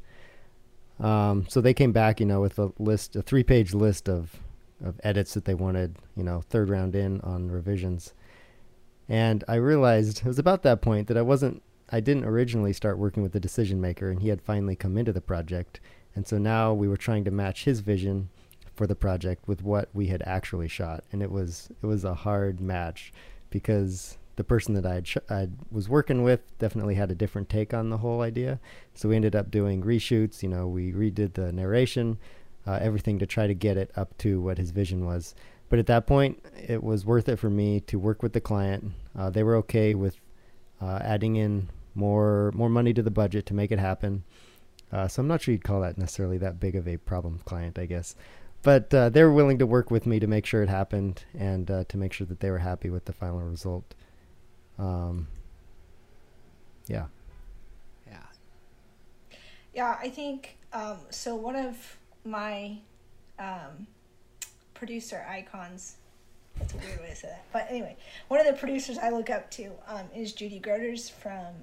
[0.98, 4.40] Um, so they came back, you know, with a list, a three-page list of
[4.84, 8.14] of edits that they wanted, you know, third round in on revisions.
[9.08, 11.62] And I realized it was about that point that I wasn't
[11.92, 15.14] I didn't originally start working with the decision maker, and he had finally come into
[15.14, 15.80] the project.
[16.16, 18.30] And so now we were trying to match his vision
[18.76, 22.14] for the project with what we had actually shot, and it was it was a
[22.14, 23.14] hard match
[23.50, 25.18] because the person that I sh-
[25.72, 28.60] was working with definitely had a different take on the whole idea.
[28.94, 30.44] So we ended up doing reshoots.
[30.44, 32.18] You know, we redid the narration,
[32.68, 35.36] uh, everything to try to get it up to what his vision was.
[35.70, 38.92] But at that point, it was worth it for me to work with the client.
[39.18, 40.18] Uh, they were okay with
[40.82, 44.24] uh, adding in more more money to the budget to make it happen.
[44.92, 47.80] Uh, so I'm not sure you'd call that necessarily that big of a problem client,
[47.80, 48.16] I guess.
[48.62, 51.70] But uh, they were willing to work with me to make sure it happened and
[51.70, 53.94] uh, to make sure that they were happy with the final result.
[54.80, 55.28] Um,
[56.88, 57.06] yeah.
[58.08, 58.18] Yeah.
[59.74, 61.36] Yeah, I think um, so.
[61.36, 62.78] One of my
[63.40, 63.88] um,
[64.74, 65.98] producer icons
[66.58, 67.46] that's a weird way to say that.
[67.52, 71.54] But anyway, one of the producers I look up to um, is Judy Groters from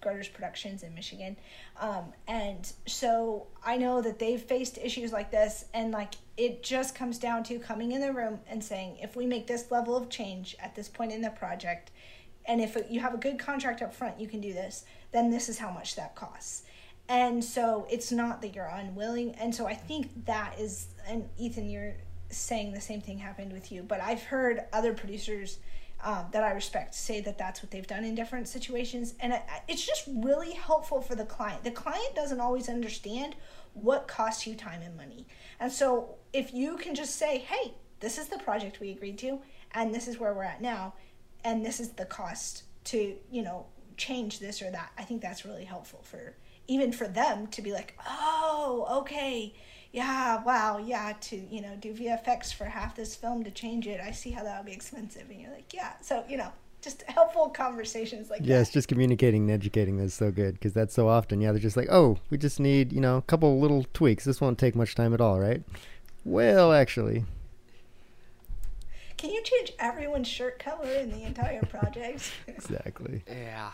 [0.00, 1.36] Groters Productions in Michigan.
[1.78, 6.94] Um, and so I know that they've faced issues like this, and like it just
[6.94, 10.08] comes down to coming in the room and saying, if we make this level of
[10.08, 11.90] change at this point in the project,
[12.46, 15.48] and if you have a good contract up front, you can do this, then this
[15.48, 16.64] is how much that costs.
[17.10, 19.34] And so it's not that you're unwilling.
[19.34, 21.96] And so I think that is, and Ethan, you're
[22.28, 25.58] saying the same thing happened with you, but I've heard other producers
[26.04, 29.42] um, that I respect say that that's what they've done in different situations, and it,
[29.68, 31.64] it's just really helpful for the client.
[31.64, 33.34] The client doesn't always understand
[33.74, 35.26] what costs you time and money,
[35.58, 39.40] and so if you can just say, "Hey, this is the project we agreed to,
[39.72, 40.94] and this is where we're at now,
[41.44, 43.66] and this is the cost to you know
[43.98, 46.34] change this or that," I think that's really helpful for
[46.70, 49.52] even for them to be like, "Oh, okay."
[49.92, 54.00] yeah, wow, yeah, to, you know, do VFX for half this film to change it,
[54.00, 55.28] I see how that would be expensive.
[55.28, 55.94] And you're like, yeah.
[56.00, 58.74] So, you know, just helpful conversations like yes, that.
[58.74, 61.88] just communicating and educating is so good because that's so often, yeah, they're just like,
[61.90, 64.24] oh, we just need, you know, a couple little tweaks.
[64.24, 65.62] This won't take much time at all, right?
[66.24, 67.24] Well, actually,
[69.16, 72.30] Can you change everyone's shirt color in the entire project?
[72.46, 73.24] exactly.
[73.28, 73.70] Yeah.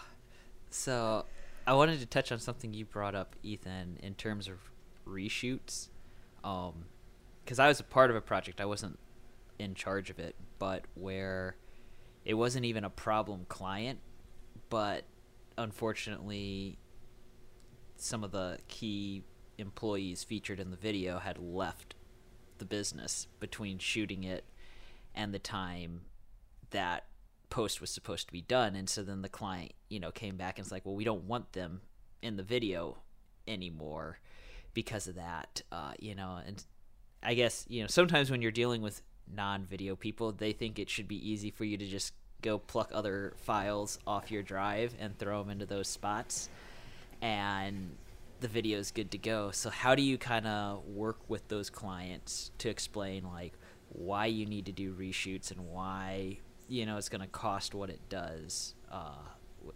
[0.71, 1.27] So
[1.67, 4.59] I wanted to touch on something you brought up, Ethan, in terms of
[5.07, 5.89] reshoots.
[6.45, 6.85] Um,
[7.45, 8.99] because I was a part of a project, I wasn't
[9.59, 11.57] in charge of it, but where
[12.25, 14.01] it wasn't even a problem client,
[14.69, 15.05] but
[15.57, 16.79] unfortunately,
[17.97, 19.23] some of the key
[19.59, 21.95] employees featured in the video had left
[22.59, 24.45] the business between shooting it
[25.15, 26.03] and the time
[26.71, 27.05] that
[27.51, 28.77] post was supposed to be done.
[28.77, 31.25] And so then the client you know came back and was like well we don't
[31.25, 31.81] want them
[32.23, 32.97] in the video
[33.47, 34.19] anymore
[34.75, 36.65] because of that uh, you know and
[37.23, 39.01] i guess you know sometimes when you're dealing with
[39.33, 43.35] non-video people they think it should be easy for you to just go pluck other
[43.39, 46.49] files off your drive and throw them into those spots.
[47.23, 47.97] And
[48.41, 49.51] the video is good to go.
[49.51, 53.55] So how do you kind of work with those clients to explain like
[53.89, 57.91] why you need to do reshoots and why you know it's going to cost what
[57.91, 59.25] it does uh,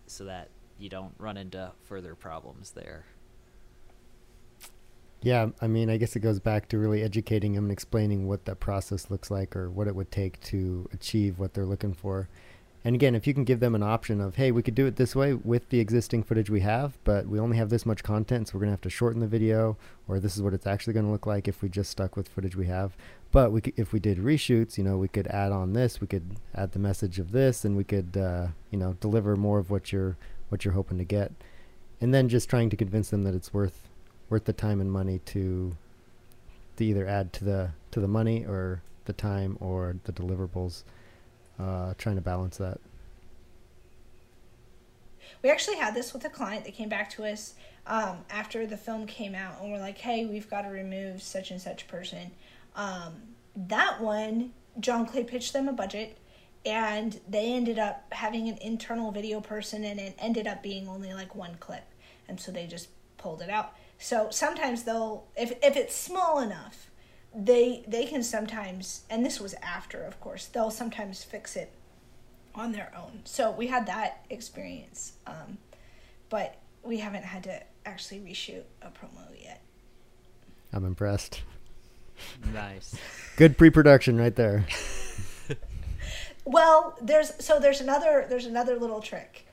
[0.07, 0.48] so that
[0.79, 3.05] you don't run into further problems there
[5.22, 8.46] Yeah, I mean, I guess it goes back to really educating them and explaining what
[8.46, 12.29] that process looks like or what it would take to achieve what they're looking for.
[12.83, 14.96] And again, if you can give them an option of, hey, we could do it
[14.96, 18.48] this way with the existing footage we have, but we only have this much content,
[18.48, 19.76] so we're going to have to shorten the video,
[20.09, 22.26] or this is what it's actually going to look like if we just stuck with
[22.26, 22.96] footage we have.
[23.32, 26.06] But we could, if we did reshoots, you know, we could add on this, we
[26.06, 29.70] could add the message of this, and we could, uh, you know, deliver more of
[29.70, 30.16] what you're
[30.48, 31.30] what you're hoping to get.
[32.00, 33.88] And then just trying to convince them that it's worth
[34.28, 35.76] worth the time and money to
[36.76, 40.82] to either add to the to the money or the time or the deliverables.
[41.58, 42.80] Uh, trying to balance that.
[45.42, 47.54] We actually had this with a client that came back to us
[47.86, 51.50] um, after the film came out, and we're like, "Hey, we've got to remove such
[51.50, 52.32] and such person."
[52.76, 53.22] Um,
[53.56, 56.18] that one, John Clay pitched them a budget,
[56.64, 61.12] and they ended up having an internal video person, and it ended up being only
[61.12, 61.85] like one clip,
[62.28, 63.74] and so they just pulled it out.
[63.98, 66.90] So sometimes they'll, if if it's small enough,
[67.35, 71.72] they they can sometimes, and this was after, of course, they'll sometimes fix it
[72.54, 73.20] on their own.
[73.24, 75.59] So we had that experience, um,
[76.28, 79.62] but we haven't had to actually reshoot a promo yet.
[80.72, 81.42] I'm impressed.
[82.52, 82.96] Nice
[83.37, 84.66] Good pre-production right there.
[86.44, 89.46] Well, there's so there's another there's another little trick.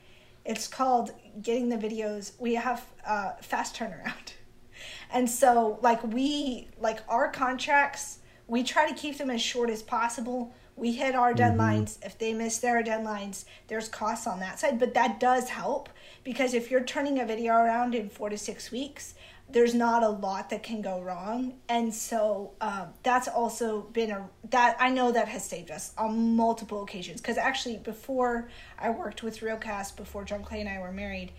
[0.44, 2.32] It's called getting the videos.
[2.40, 4.32] We have uh, fast turnaround,
[5.12, 9.82] and so like we like our contracts, we try to keep them as short as
[9.82, 10.52] possible.
[10.76, 11.98] We hit our deadlines.
[12.04, 15.88] If they miss their deadlines, there's costs on that side, but that does help
[16.22, 19.14] because if you're turning a video around in four to six weeks,
[19.50, 21.54] there's not a lot that can go wrong.
[21.68, 26.36] And so um, that's also been a that i know that has saved us on
[26.36, 27.20] multiple occasions.
[27.20, 31.32] Because actually before i worked with realcast before john clay and i were married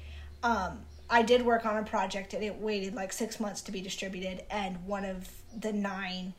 [0.44, 3.82] um, i did work on a project and it waited like six months to be
[3.82, 4.44] distributed.
[4.50, 6.34] And one of the nine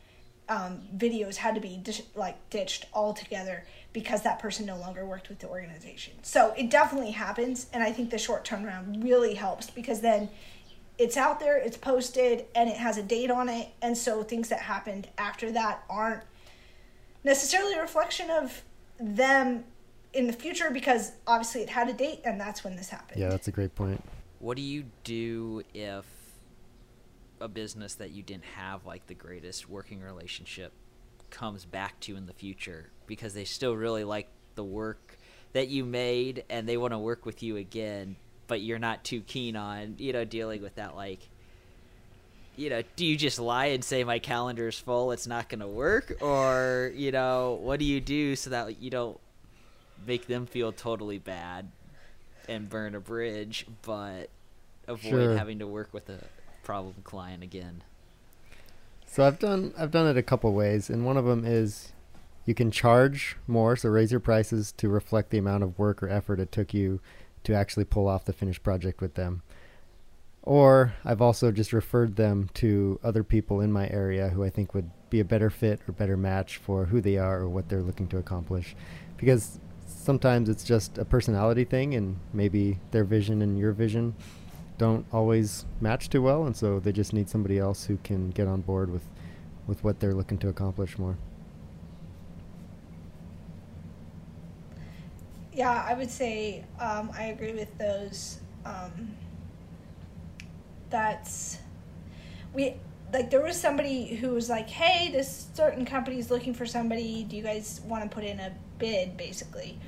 [0.48, 1.80] um, videos had to be
[2.16, 6.14] like ditched altogether because that person no longer worked with the organization.
[6.22, 7.68] So it definitely happens.
[7.72, 10.28] And i think the short turnaround really helps because then
[11.00, 13.68] it's out there, it's posted, and it has a date on it.
[13.80, 16.22] And so things that happened after that aren't
[17.24, 18.62] necessarily a reflection of
[19.00, 19.64] them
[20.12, 23.18] in the future because obviously it had a date and that's when this happened.
[23.18, 24.02] Yeah, that's a great point.
[24.40, 26.04] what do you do if
[27.40, 30.72] a business that you didn't have like the greatest working relationship
[31.30, 35.18] comes back to you in the future because they still really like the work
[35.52, 38.16] that you made and they want to work with you again
[38.50, 41.20] but you're not too keen on you know dealing with that like
[42.56, 45.60] you know do you just lie and say my calendar is full it's not going
[45.60, 49.18] to work or you know what do you do so that you don't
[50.06, 51.70] make them feel totally bad
[52.48, 54.28] and burn a bridge but
[54.88, 55.36] avoid Sure.
[55.36, 56.18] having to work with a
[56.64, 57.82] problem client again
[59.06, 61.92] So I've done I've done it a couple ways, and one of them is
[62.46, 66.08] you can charge more, so raise your prices to reflect the amount of work or
[66.08, 67.00] effort it took you
[67.44, 69.42] to actually pull off the finished project with them.
[70.42, 74.74] Or I've also just referred them to other people in my area who I think
[74.74, 77.82] would be a better fit or better match for who they are or what they're
[77.82, 78.74] looking to accomplish.
[79.16, 84.14] Because sometimes it's just a personality thing and maybe their vision and your vision
[84.78, 88.48] don't always match too well and so they just need somebody else who can get
[88.48, 89.02] on board with
[89.66, 91.16] with what they're looking to accomplish more.
[95.60, 98.40] Yeah, I would say um, I agree with those.
[98.64, 99.14] Um,
[100.88, 101.58] that's
[102.54, 102.76] we
[103.12, 107.24] like there was somebody who was like, "Hey, this certain company is looking for somebody.
[107.24, 109.78] Do you guys want to put in a bid?" Basically,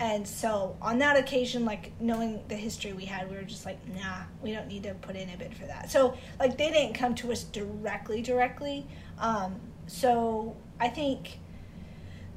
[0.00, 3.78] and so on that occasion, like knowing the history we had, we were just like,
[3.86, 6.94] "Nah, we don't need to put in a bid for that." So like they didn't
[6.94, 8.84] come to us directly, directly.
[9.20, 11.38] Um, so I think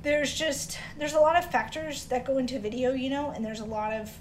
[0.03, 3.61] there's just there's a lot of factors that go into video, you know, and there's
[3.61, 4.11] a lot of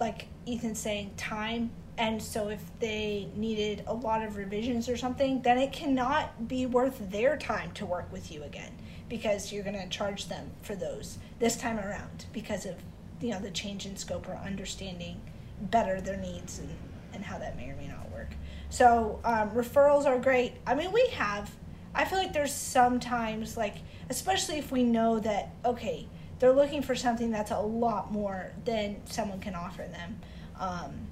[0.00, 1.70] like Ethan saying time.
[1.98, 6.64] And so if they needed a lot of revisions or something then it cannot be
[6.64, 8.72] worth their time to work with you again
[9.10, 12.76] because you're going to charge them for those this time around because of
[13.20, 15.20] you know the change in scope or understanding
[15.60, 16.70] better their needs and,
[17.12, 18.30] and how that may or may not work.
[18.70, 20.54] So um, referrals are great.
[20.66, 21.50] I mean we have
[21.94, 23.76] i feel like there's sometimes like
[24.10, 26.06] especially if we know that okay
[26.42, 30.18] they're looking for something that's a lot more than someone can offer them.
[30.58, 31.06] Um,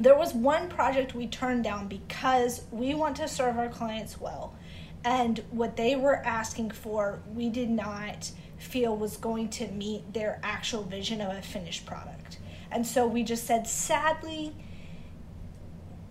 [0.00, 4.56] there was one project we turned down because we want to serve our clients well.
[5.04, 10.40] And what they were asking for we did not feel was going to meet their
[10.42, 12.40] actual vision of a finished product.
[12.72, 14.56] And so we just said sadly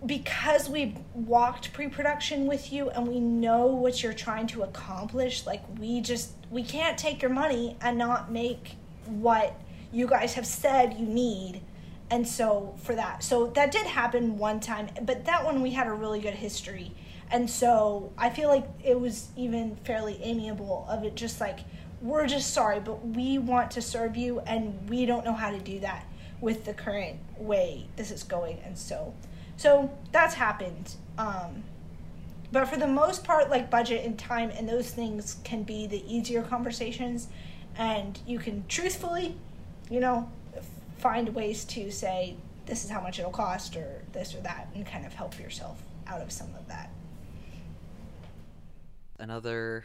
[0.06, 5.62] because we've walked pre-production with you and we know what you're trying to accomplish like
[5.78, 8.76] we just we can't take your money and not make
[9.06, 9.60] what
[9.92, 11.62] you guys have said you need.
[12.10, 15.86] And so for that so that did happen one time but that one we had
[15.88, 16.92] a really good history.
[17.30, 21.60] And so i feel like it was even fairly amiable of it just like
[22.00, 25.58] we're just sorry but we want to serve you and we don't know how to
[25.58, 26.06] do that
[26.40, 28.58] with the current way this is going.
[28.64, 29.12] And so
[29.58, 31.62] so that's happened um,
[32.50, 36.02] but for the most part like budget and time and those things can be the
[36.12, 37.28] easier conversations
[37.76, 39.36] and you can truthfully
[39.90, 40.30] you know
[40.98, 42.36] find ways to say
[42.66, 45.82] this is how much it'll cost or this or that and kind of help yourself
[46.06, 46.90] out of some of that.
[49.18, 49.84] Another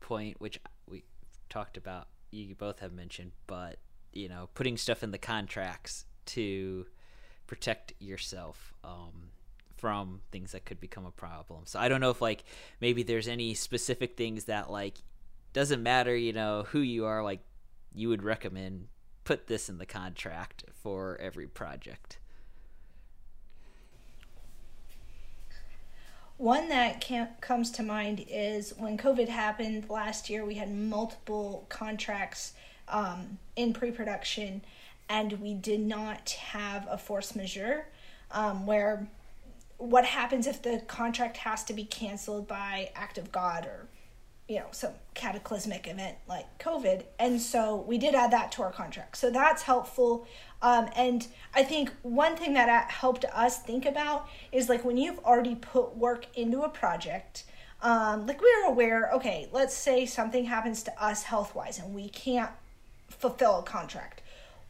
[0.00, 0.58] point which
[0.88, 1.04] we
[1.48, 3.78] talked about you both have mentioned but
[4.12, 6.86] you know putting stuff in the contracts to
[7.46, 9.30] protect yourself um,
[9.76, 12.44] from things that could become a problem so i don't know if like
[12.80, 14.94] maybe there's any specific things that like
[15.52, 17.40] doesn't matter you know who you are like
[17.94, 18.88] you would recommend
[19.26, 22.18] put this in the contract for every project.
[26.38, 27.04] One that
[27.40, 32.52] comes to mind is when COVID happened last year, we had multiple contracts
[32.88, 34.62] um, in pre production,
[35.08, 37.86] and we did not have a force majeure
[38.30, 39.08] um, where
[39.78, 43.86] what happens if the contract has to be canceled by act of God or
[44.48, 47.04] you know some cataclysmic event like covid.
[47.18, 49.16] And so we did add that to our contract.
[49.16, 50.26] So that's helpful.
[50.62, 55.18] Um, and i think one thing that helped us think about is like when you've
[55.18, 57.44] already put work into a project
[57.82, 62.08] um, like we're aware okay let's say something happens to us health wise and we
[62.08, 62.50] can't
[63.10, 64.22] fulfill a contract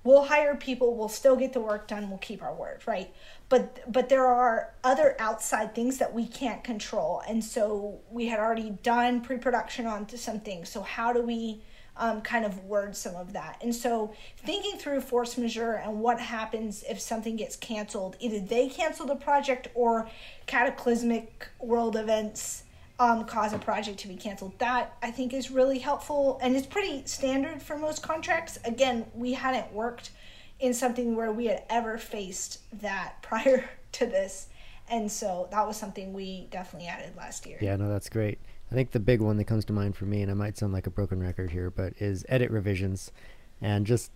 [0.07, 3.13] we'll hire people we'll still get the work done we'll keep our word right?
[3.49, 7.23] But but there are other outside things that we can't control.
[7.29, 10.69] And so we had already done pre-production onto some things.
[10.69, 11.63] So how do we
[11.97, 13.59] um, kind of word some of that?
[13.63, 18.69] And so thinking through force majeure and what happens if something gets canceled either they
[18.69, 20.09] cancel the project or
[20.47, 22.65] cataclysmic world events
[22.99, 26.67] um, cause a project to be canceled that i think is really helpful and it's
[26.67, 30.11] pretty standard for most contracts again we hadn't worked
[30.59, 34.49] in something where we had ever faced that prior to this.
[34.89, 37.59] And so that was something we definitely added last year.
[37.61, 38.39] Yeah, no, that's great.
[38.71, 40.73] I think the big one that comes to mind for me, and I might sound
[40.73, 43.13] like a broken record here, but is edit revisions,
[43.61, 44.11] and just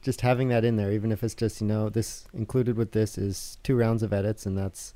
[0.00, 3.16] just having that in there, even if it's just you know this included with this
[3.16, 4.92] is two rounds of edits, and that's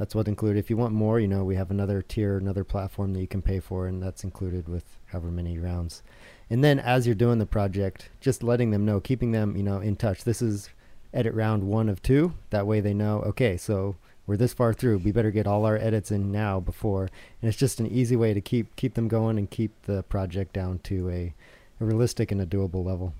[0.00, 0.58] that's what included.
[0.58, 3.42] If you want more, you know we have another tier, another platform that you can
[3.42, 6.02] pay for, and that's included with however many rounds
[6.48, 9.78] and then as you're doing the project just letting them know keeping them you know
[9.78, 10.68] in touch this is
[11.12, 13.96] edit round one of two that way they know okay so
[14.30, 14.98] we're this far through.
[14.98, 17.10] We better get all our edits in now before.
[17.42, 20.52] And it's just an easy way to keep keep them going and keep the project
[20.52, 21.34] down to a,
[21.80, 23.12] a realistic and a doable level.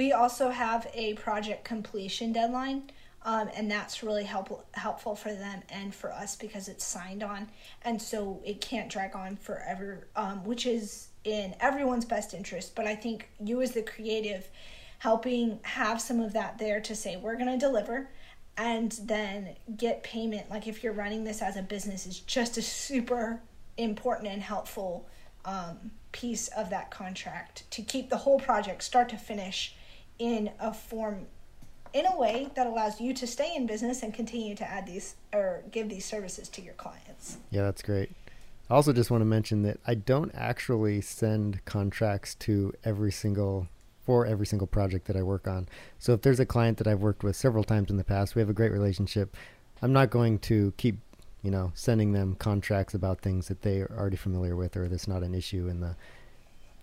[0.00, 2.84] We also have a project completion deadline,
[3.22, 7.48] um, and that's really help, helpful for them and for us because it's signed on,
[7.82, 12.74] and so it can't drag on forever, um, which is in everyone's best interest.
[12.74, 14.48] But I think you, as the creative,
[15.00, 18.08] helping have some of that there to say, we're going to deliver
[18.56, 20.48] and then get payment.
[20.48, 23.42] Like if you're running this as a business, is just a super
[23.76, 25.10] important and helpful
[25.44, 29.74] um, piece of that contract to keep the whole project start to finish
[30.20, 31.26] in a form
[31.92, 35.16] in a way that allows you to stay in business and continue to add these
[35.34, 37.38] or give these services to your clients.
[37.50, 38.12] Yeah, that's great.
[38.68, 43.66] I also just want to mention that I don't actually send contracts to every single
[44.06, 45.68] for every single project that I work on.
[45.98, 48.40] So if there's a client that I've worked with several times in the past, we
[48.40, 49.36] have a great relationship.
[49.82, 50.98] I'm not going to keep,
[51.42, 55.08] you know, sending them contracts about things that they are already familiar with or that's
[55.08, 55.96] not an issue in the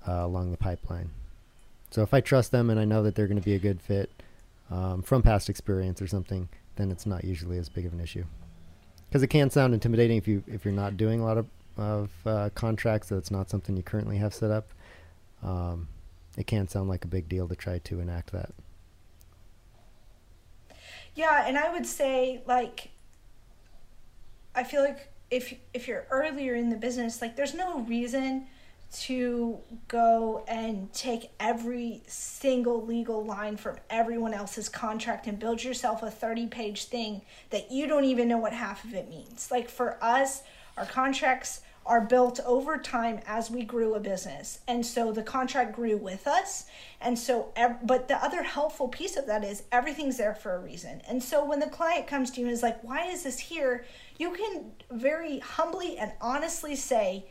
[0.08, 1.10] uh, along the pipeline.
[1.90, 3.82] So if I trust them and I know that they're going to be a good
[3.82, 4.12] fit
[4.70, 8.26] um, from past experience or something, then it's not usually as big of an issue.
[9.08, 12.10] Because it can sound intimidating if you if you're not doing a lot of of
[12.26, 13.10] uh, contracts.
[13.10, 14.74] That's not something you currently have set up.
[15.44, 15.88] Um,
[16.38, 18.52] it can sound like a big deal to try to enact that.
[21.16, 22.90] Yeah, and I would say like
[24.54, 28.48] I feel like if if you're earlier in the business, like there's no reason
[28.92, 36.02] to go and take every single legal line from everyone else's contract and build yourself
[36.04, 39.50] a 30 page thing that you don't even know what half of it means.
[39.52, 40.44] Like for us,
[40.78, 44.60] our contracts are built over time as we grew a business.
[44.68, 46.66] And so the contract grew with us.
[47.00, 51.02] And so, but the other helpful piece of that is everything's there for a reason.
[51.08, 53.86] And so when the client comes to you and is like, why is this here?
[54.18, 57.26] You can very humbly and honestly say,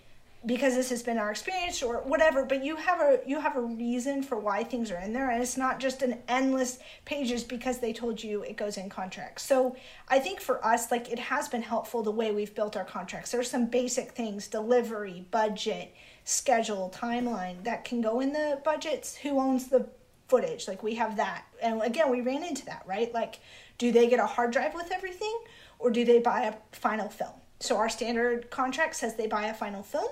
[0.46, 3.60] because this has been our experience or whatever but you have a you have a
[3.60, 7.78] reason for why things are in there and it's not just an endless pages because
[7.80, 9.42] they told you it goes in contracts.
[9.42, 9.76] So
[10.08, 13.32] i think for us like it has been helpful the way we've built our contracts.
[13.32, 15.94] There's some basic things delivery budget
[16.24, 19.16] schedule timeline that can go in the budgets.
[19.16, 19.88] Who owns the
[20.28, 20.68] footage?
[20.68, 21.44] Like we have that.
[21.60, 23.12] And again we ran into that right?
[23.12, 23.40] Like
[23.78, 25.36] do they get a hard drive with everything
[25.78, 29.54] or do they buy a final film so our standard contract says they buy a
[29.54, 30.08] final film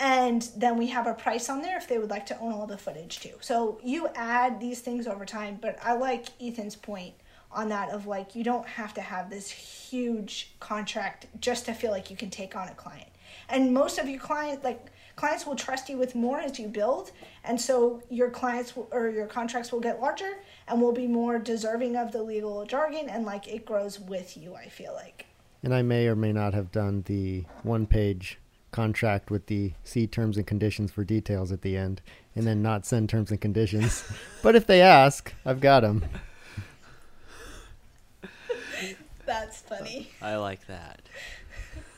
[0.00, 2.66] and then we have a price on there if they would like to own all
[2.66, 3.34] the footage too.
[3.42, 7.14] So you add these things over time, but I like Ethan's point
[7.52, 11.90] on that of like you don't have to have this huge contract just to feel
[11.90, 13.08] like you can take on a client.
[13.50, 17.10] And most of your clients like clients will trust you with more as you build,
[17.44, 21.38] and so your clients will, or your contracts will get larger and will be more
[21.38, 25.26] deserving of the legal jargon and like it grows with you, I feel like.
[25.62, 28.38] And I may or may not have done the one page
[28.70, 32.00] contract with the see terms and conditions for details at the end
[32.34, 34.04] and then not send terms and conditions.
[34.42, 36.04] but if they ask, I've got them.
[39.26, 40.10] That's funny.
[40.20, 41.02] I like that.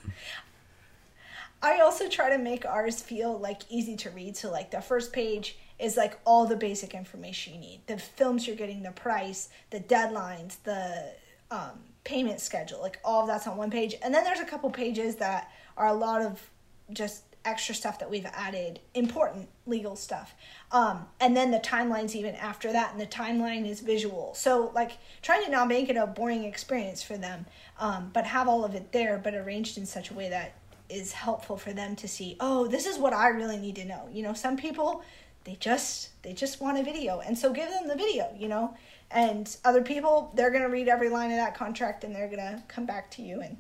[1.63, 4.37] I also try to make ours feel like easy to read.
[4.37, 7.81] So like the first page is like all the basic information you need.
[7.87, 11.13] The films you're getting, the price, the deadlines, the
[11.51, 13.95] um, payment schedule, like all of that's on one page.
[14.03, 16.51] And then there's a couple pages that are a lot of
[16.93, 20.35] just extra stuff that we've added, important legal stuff.
[20.71, 24.33] Um, and then the timeline's even after that, and the timeline is visual.
[24.35, 24.93] So, like,
[25.23, 27.47] trying to not make it a boring experience for them,
[27.79, 30.55] um, but have all of it there, but arranged in such a way that
[30.89, 34.09] is helpful for them to see, oh, this is what I really need to know.
[34.13, 35.03] You know, some people,
[35.45, 38.75] they just they just want a video and so give them the video you know
[39.13, 42.39] and other people they're going to read every line of that contract and they're going
[42.39, 43.57] to come back to you and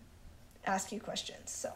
[0.66, 1.72] ask you questions so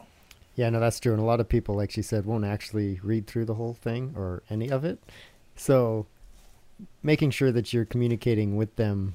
[0.57, 1.13] yeah, no, that's true.
[1.13, 4.15] And a lot of people, like she said, won't actually read through the whole thing
[4.17, 4.99] or any of it.
[5.55, 6.07] So
[7.03, 9.13] making sure that you're communicating with them,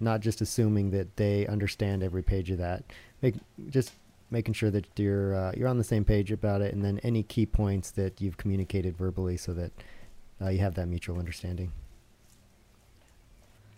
[0.00, 2.84] not just assuming that they understand every page of that.
[3.22, 3.36] Make
[3.70, 3.92] just
[4.30, 7.22] making sure that you're uh, you're on the same page about it, and then any
[7.22, 9.72] key points that you've communicated verbally, so that
[10.42, 11.72] uh, you have that mutual understanding.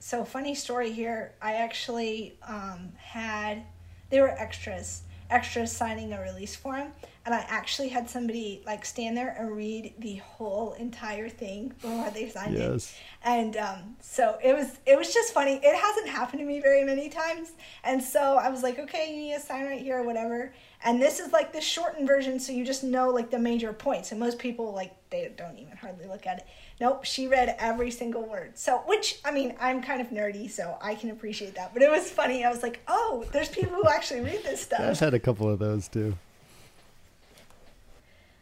[0.05, 1.33] So funny story here.
[1.41, 3.63] I actually um, had
[4.11, 5.01] they were extras
[5.31, 6.93] extras signing a release form
[7.25, 12.11] and I actually had somebody like stand there and read the whole entire thing before
[12.11, 12.93] they signed yes.
[12.93, 12.95] it.
[13.27, 15.59] And um, so it was it was just funny.
[15.63, 17.53] It hasn't happened to me very many times,
[17.83, 20.53] and so I was like, okay, you need to sign right here or whatever.
[20.87, 24.11] And this is like the shortened version, so you just know like the major points.
[24.11, 26.47] And most people like they don't even hardly look at it.
[26.79, 28.59] Nope, she read every single word.
[28.59, 31.73] So, which I mean, I'm kind of nerdy, so I can appreciate that.
[31.73, 32.45] But it was funny.
[32.45, 34.81] I was like, oh, there's people who actually read this stuff.
[34.81, 36.17] I've had a couple of those too.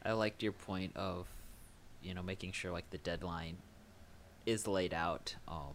[0.05, 1.28] I liked your point of,
[2.03, 3.59] you know, making sure like the deadline
[4.47, 5.36] is laid out.
[5.47, 5.74] Um,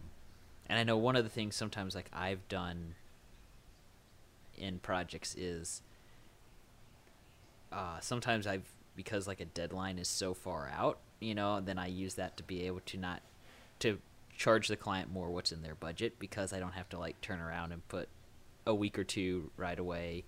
[0.68, 2.94] and I know one of the things sometimes like I've done
[4.54, 5.80] in projects is
[7.72, 11.86] uh, sometimes I've because like a deadline is so far out, you know, then I
[11.86, 13.22] use that to be able to not
[13.80, 13.98] to
[14.36, 17.40] charge the client more what's in their budget because I don't have to like turn
[17.40, 18.08] around and put
[18.66, 20.24] a week or two right away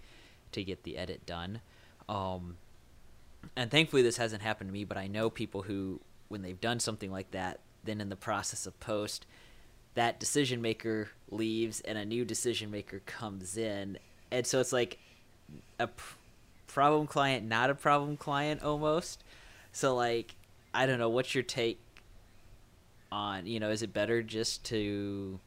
[0.53, 1.61] to get the edit done.
[2.09, 2.57] Um,
[3.57, 6.79] and thankfully this hasn't happened to me, but I know people who when they've done
[6.79, 9.27] something like that, then in the process of post,
[9.95, 13.99] that decision maker leaves and a new decision maker comes in,
[14.31, 14.99] and so it's like
[15.81, 15.89] a
[16.71, 19.25] problem client, not a problem client almost.
[19.73, 20.35] So like,
[20.73, 21.09] I don't know.
[21.09, 21.81] What's your take
[23.13, 23.71] on you know?
[23.71, 25.41] Is it better just to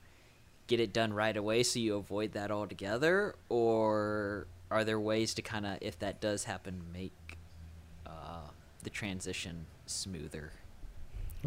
[0.68, 5.42] get it done right away so you avoid that altogether, or are there ways to
[5.42, 7.38] kind of, if that does happen, make
[8.06, 8.48] uh,
[8.84, 10.52] the transition smoother?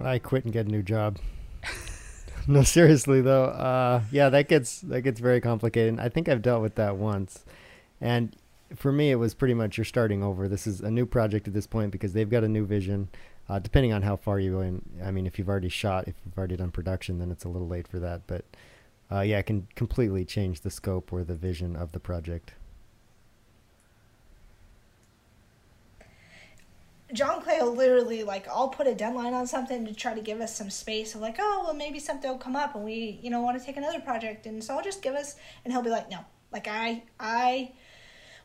[0.03, 1.18] I quit and get a new job.
[2.47, 3.47] no, seriously though.
[3.47, 5.99] Uh, yeah, that gets that gets very complicated.
[5.99, 7.45] I think I've dealt with that once,
[8.01, 8.35] and
[8.74, 10.48] for me, it was pretty much you're starting over.
[10.48, 13.08] This is a new project at this point because they've got a new vision.
[13.48, 16.14] Uh, depending on how far you go in, I mean, if you've already shot, if
[16.24, 18.22] you've already done production, then it's a little late for that.
[18.26, 18.44] But
[19.10, 22.54] uh, yeah, it can completely change the scope or the vision of the project.
[27.12, 30.40] John Clay will literally like I'll put a deadline on something to try to give
[30.40, 33.30] us some space of like, oh well maybe something will come up and we, you
[33.30, 35.90] know, want to take another project and so I'll just give us and he'll be
[35.90, 36.18] like, No.
[36.52, 37.72] Like I I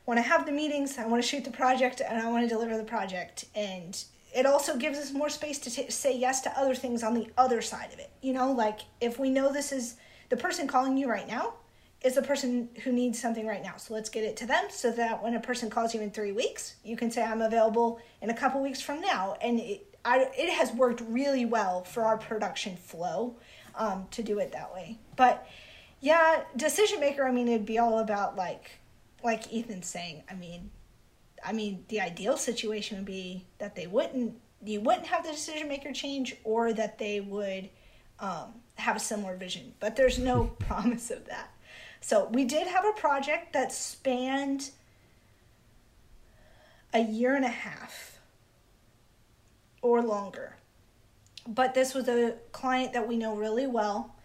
[0.05, 2.49] want to have the meetings, I want to shoot the project and I want to
[2.49, 6.57] deliver the project and it also gives us more space to t- say yes to
[6.57, 8.11] other things on the other side of it.
[8.21, 9.95] You know, like if we know this is
[10.29, 11.55] the person calling you right now,
[12.01, 13.77] is the person who needs something right now.
[13.77, 16.31] So let's get it to them so that when a person calls you in three
[16.31, 19.35] weeks, you can say, I'm available in a couple weeks from now.
[19.41, 23.35] And it, I, it has worked really well for our production flow
[23.75, 24.97] um, to do it that way.
[25.15, 25.47] But
[25.99, 28.79] yeah, decision maker, I mean, it'd be all about like,
[29.23, 30.71] like Ethan's saying, I mean,
[31.43, 35.67] I mean, the ideal situation would be that they wouldn't, you wouldn't have the decision
[35.67, 37.69] maker change or that they would
[38.19, 39.73] um, have a similar vision.
[39.79, 41.51] But there's no promise of that.
[41.99, 44.71] So we did have a project that spanned
[46.93, 48.19] a year and a half
[49.81, 50.57] or longer.
[51.47, 54.15] But this was a client that we know really well.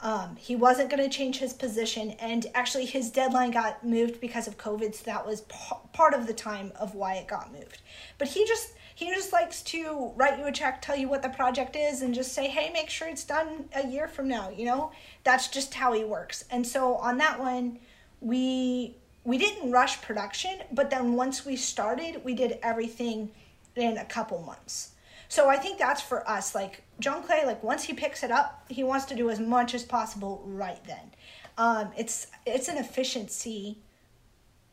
[0.00, 4.46] Um, he wasn't going to change his position, and actually, his deadline got moved because
[4.46, 5.56] of COVID, so that was p-
[5.92, 7.80] part of the time of why it got moved.
[8.18, 11.28] But he just he just likes to write you a check, tell you what the
[11.30, 14.50] project is, and just say, hey, make sure it's done a year from now.
[14.50, 14.92] You know,
[15.24, 16.44] that's just how he works.
[16.50, 17.78] And so on that one,
[18.20, 23.30] we we didn't rush production, but then once we started, we did everything
[23.74, 24.92] in a couple months.
[25.28, 26.54] So I think that's for us.
[26.54, 29.74] Like John Clay, like once he picks it up, he wants to do as much
[29.74, 31.12] as possible right then.
[31.58, 33.78] Um, it's it's an efficiency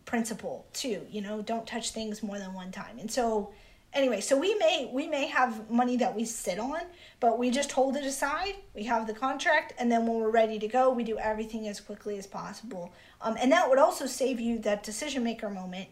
[0.05, 1.05] principle too.
[1.09, 2.99] You know, don't touch things more than one time.
[2.99, 3.53] And so
[3.93, 6.81] anyway, so we may we may have money that we sit on,
[7.19, 8.55] but we just hold it aside.
[8.75, 11.79] We have the contract, and then when we're ready to go, we do everything as
[11.79, 12.93] quickly as possible.
[13.21, 15.87] Um, and that would also save you that decision maker moment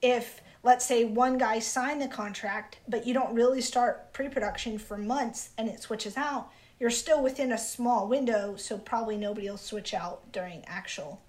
[0.00, 4.78] if let's say one guy signed the contract, but you don't really start pre production
[4.78, 6.50] for months and it switches out,
[6.80, 11.20] you're still within a small window, so probably nobody will switch out during actual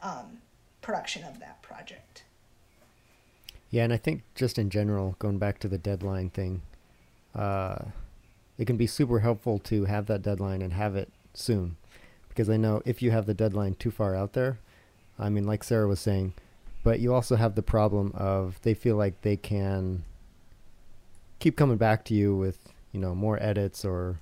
[0.00, 0.38] um,
[0.80, 2.24] production of that project.
[3.70, 6.62] Yeah, and I think just in general, going back to the deadline thing,
[7.34, 7.76] uh,
[8.56, 11.76] it can be super helpful to have that deadline and have it soon.
[12.28, 14.58] Because I know if you have the deadline too far out there,
[15.18, 16.34] I mean, like Sarah was saying,
[16.82, 20.04] but you also have the problem of they feel like they can
[21.38, 24.20] keep coming back to you with you know more edits or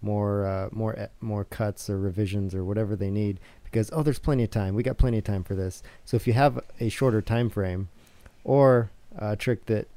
[0.00, 4.44] more uh, more more cuts or revisions or whatever they need because oh there's plenty
[4.44, 4.74] of time.
[4.74, 5.82] We got plenty of time for this.
[6.04, 7.88] So if you have a shorter time frame
[8.44, 9.88] or a trick that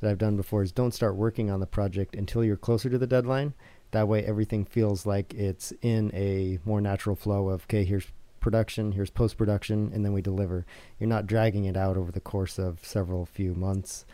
[0.00, 2.98] that I've done before is don't start working on the project until you're closer to
[2.98, 3.54] the deadline.
[3.92, 8.06] That way everything feels like it's in a more natural flow of okay here's
[8.42, 10.66] production, here's post production, and then we deliver.
[10.98, 14.04] You're not dragging it out over the course of several few months.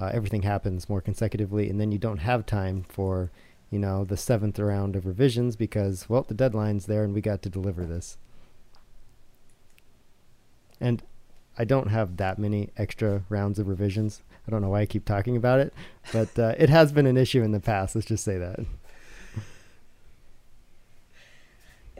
[0.00, 3.30] Uh, everything happens more consecutively, and then you don't have time for,
[3.70, 7.42] you know, the seventh round of revisions because, well, the deadline's there and we got
[7.42, 8.16] to deliver this.
[10.80, 11.02] And
[11.58, 14.22] I don't have that many extra rounds of revisions.
[14.46, 15.72] I don't know why I keep talking about it,
[16.12, 17.94] but uh, it has been an issue in the past.
[17.94, 18.60] Let's just say that.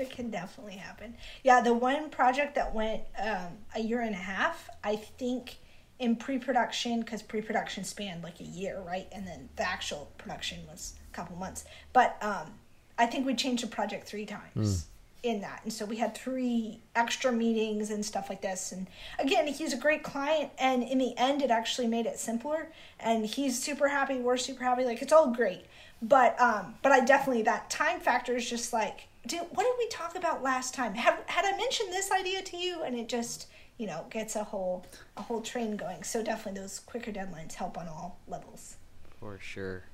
[0.03, 1.15] It can definitely happen.
[1.43, 5.59] Yeah, the one project that went um, a year and a half, I think
[5.99, 10.95] in pre-production because pre-production spanned like a year, right, and then the actual production was
[11.11, 11.65] a couple months.
[11.93, 12.53] But um,
[12.99, 14.83] I think we changed the project three times.
[14.83, 14.83] Mm
[15.23, 15.61] in that.
[15.63, 18.73] And so we had three extra meetings and stuff like this.
[18.73, 18.89] And
[19.19, 20.51] again, he's a great client.
[20.59, 22.69] And in the end, it actually made it simpler.
[22.99, 24.19] And he's super happy.
[24.19, 24.85] We're super happy.
[24.85, 25.67] Like it's all great.
[26.01, 29.89] But um, but I definitely that time factor is just like, dude, what did we
[29.89, 30.95] talk about last time?
[30.95, 32.83] Have had I mentioned this idea to you?
[32.83, 33.49] And it just
[33.79, 36.03] you know gets a whole a whole train going.
[36.03, 38.77] So definitely those quicker deadlines help on all levels.
[39.21, 39.85] For sure.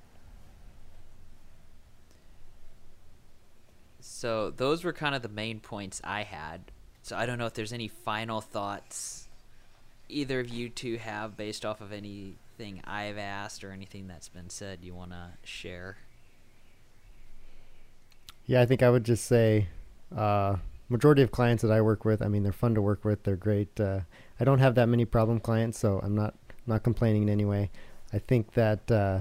[4.01, 6.73] So those were kind of the main points I had.
[7.03, 9.29] So I don't know if there's any final thoughts
[10.09, 14.51] either of you two have based off of anything I've asked or anything that's been
[14.51, 15.99] said you want to share.
[18.49, 19.69] Yeah, I think I would just say
[20.17, 20.57] uh,
[20.89, 23.23] majority of clients that I work with, I mean, they're fun to work with.
[23.23, 23.79] They're great.
[23.79, 24.01] Uh,
[24.41, 26.35] I don't have that many problem clients, so I'm not
[26.67, 27.71] not complaining in any way.
[28.11, 29.21] I think that uh,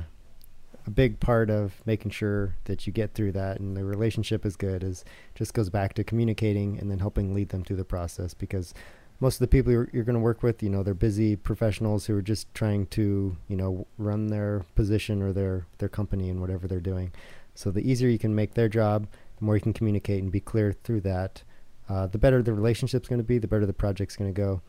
[0.86, 4.55] a big part of making sure that you get through that and the relationship is
[4.55, 5.03] good is
[5.36, 8.73] just goes back to communicating and then helping lead them through the process because
[9.19, 12.05] most of the people you're, you're going to work with you know they're busy professionals
[12.05, 16.39] who are just trying to you know run their position or their their company and
[16.39, 17.11] whatever they're doing
[17.58, 19.08] so the easier you can make their job
[19.39, 21.43] the more you can communicate and be clear through that
[21.89, 24.62] uh, the better the relationship's going to be the better the project's going to go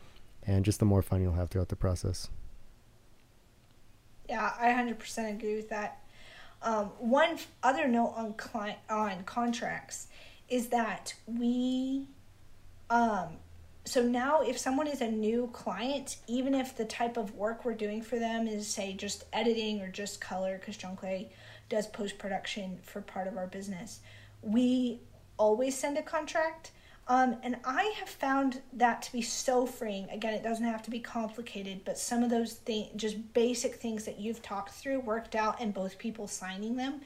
[0.43, 2.29] and just the more fun you'll have throughout the process.
[4.27, 6.01] Yeah i 100% agree with that.
[6.61, 10.07] Um, one other note on client on contracts
[10.49, 12.07] is that we,
[12.89, 13.37] um,
[13.85, 17.75] so now if someone is a new client, even if the type of work we're
[17.75, 21.29] doing for them is say just editing or just color, because John Clay
[21.69, 23.99] does post production for part of our business,
[24.41, 24.99] we
[25.37, 26.71] always send a contract
[27.09, 30.07] um, and I have found that to be so freeing.
[30.11, 34.05] Again, it doesn't have to be complicated, but some of those things, just basic things
[34.05, 37.01] that you've talked through, worked out, and both people signing them.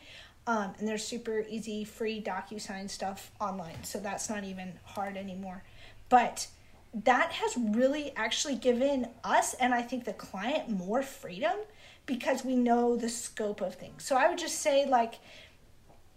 [0.45, 5.63] Um, and there's super easy, free DocuSign stuff online, so that's not even hard anymore.
[6.09, 6.47] But
[7.05, 11.53] that has really actually given us and I think the client more freedom
[12.05, 14.03] because we know the scope of things.
[14.03, 15.15] So I would just say, like,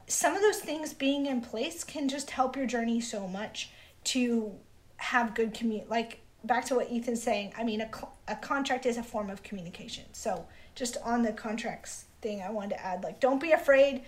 [0.09, 3.70] some of those things being in place can just help your journey so much
[4.05, 4.53] to
[4.99, 7.53] have good commu like back to what Ethan's saying.
[7.59, 7.91] I mean, a,
[8.28, 10.05] a contract is a form of communication.
[10.12, 14.03] So just on the contracts thing, I wanted to add like, don't be afraid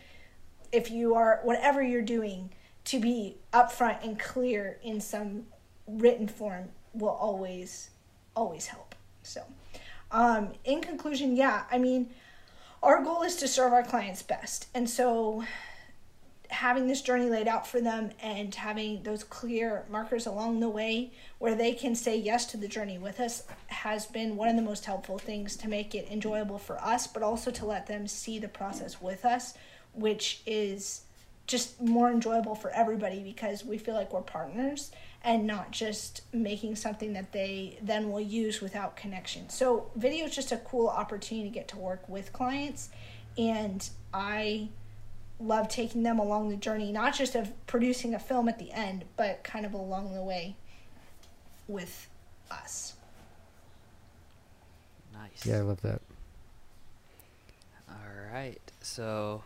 [0.71, 2.51] if you are whatever you're doing
[2.85, 5.47] to be upfront and clear in some
[5.87, 7.91] written form will always
[8.37, 8.95] always help.
[9.23, 9.43] So,
[10.11, 12.11] um, in conclusion, yeah, I mean,
[12.83, 15.45] our goal is to serve our clients best, and so
[16.51, 21.13] having this journey laid out for them and having those clear markers along the way
[21.39, 24.63] where they can say yes to the journey with us has been one of the
[24.63, 28.39] most helpful things to make it enjoyable for us, but also to let them see
[28.39, 29.55] the process with us,
[29.93, 31.03] which is
[31.47, 34.91] just more enjoyable for everybody because we feel like we're partners
[35.23, 39.49] and not just making something that they then will use without connection.
[39.49, 42.91] So, video is just a cool opportunity to get to work with clients,
[43.37, 44.69] and I
[45.41, 49.05] love taking them along the journey, not just of producing a film at the end,
[49.17, 50.57] but kind of along the way
[51.67, 52.09] with
[52.51, 52.95] us.
[55.13, 55.45] Nice.
[55.45, 56.01] Yeah, I love that.
[57.89, 58.61] All right.
[58.81, 59.43] So,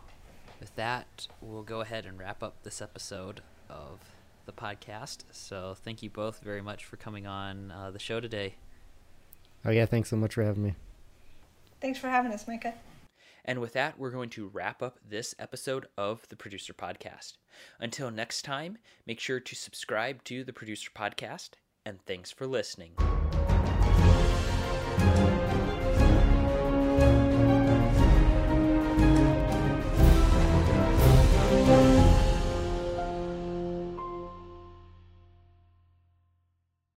[0.59, 3.99] with that, we'll go ahead and wrap up this episode of
[4.45, 5.23] the podcast.
[5.31, 8.55] So, thank you both very much for coming on uh, the show today.
[9.65, 9.85] Oh, yeah.
[9.85, 10.75] Thanks so much for having me.
[11.81, 12.73] Thanks for having us, Micah.
[13.45, 17.33] And with that, we're going to wrap up this episode of the Producer Podcast.
[17.79, 21.51] Until next time, make sure to subscribe to the Producer Podcast,
[21.85, 22.93] and thanks for listening.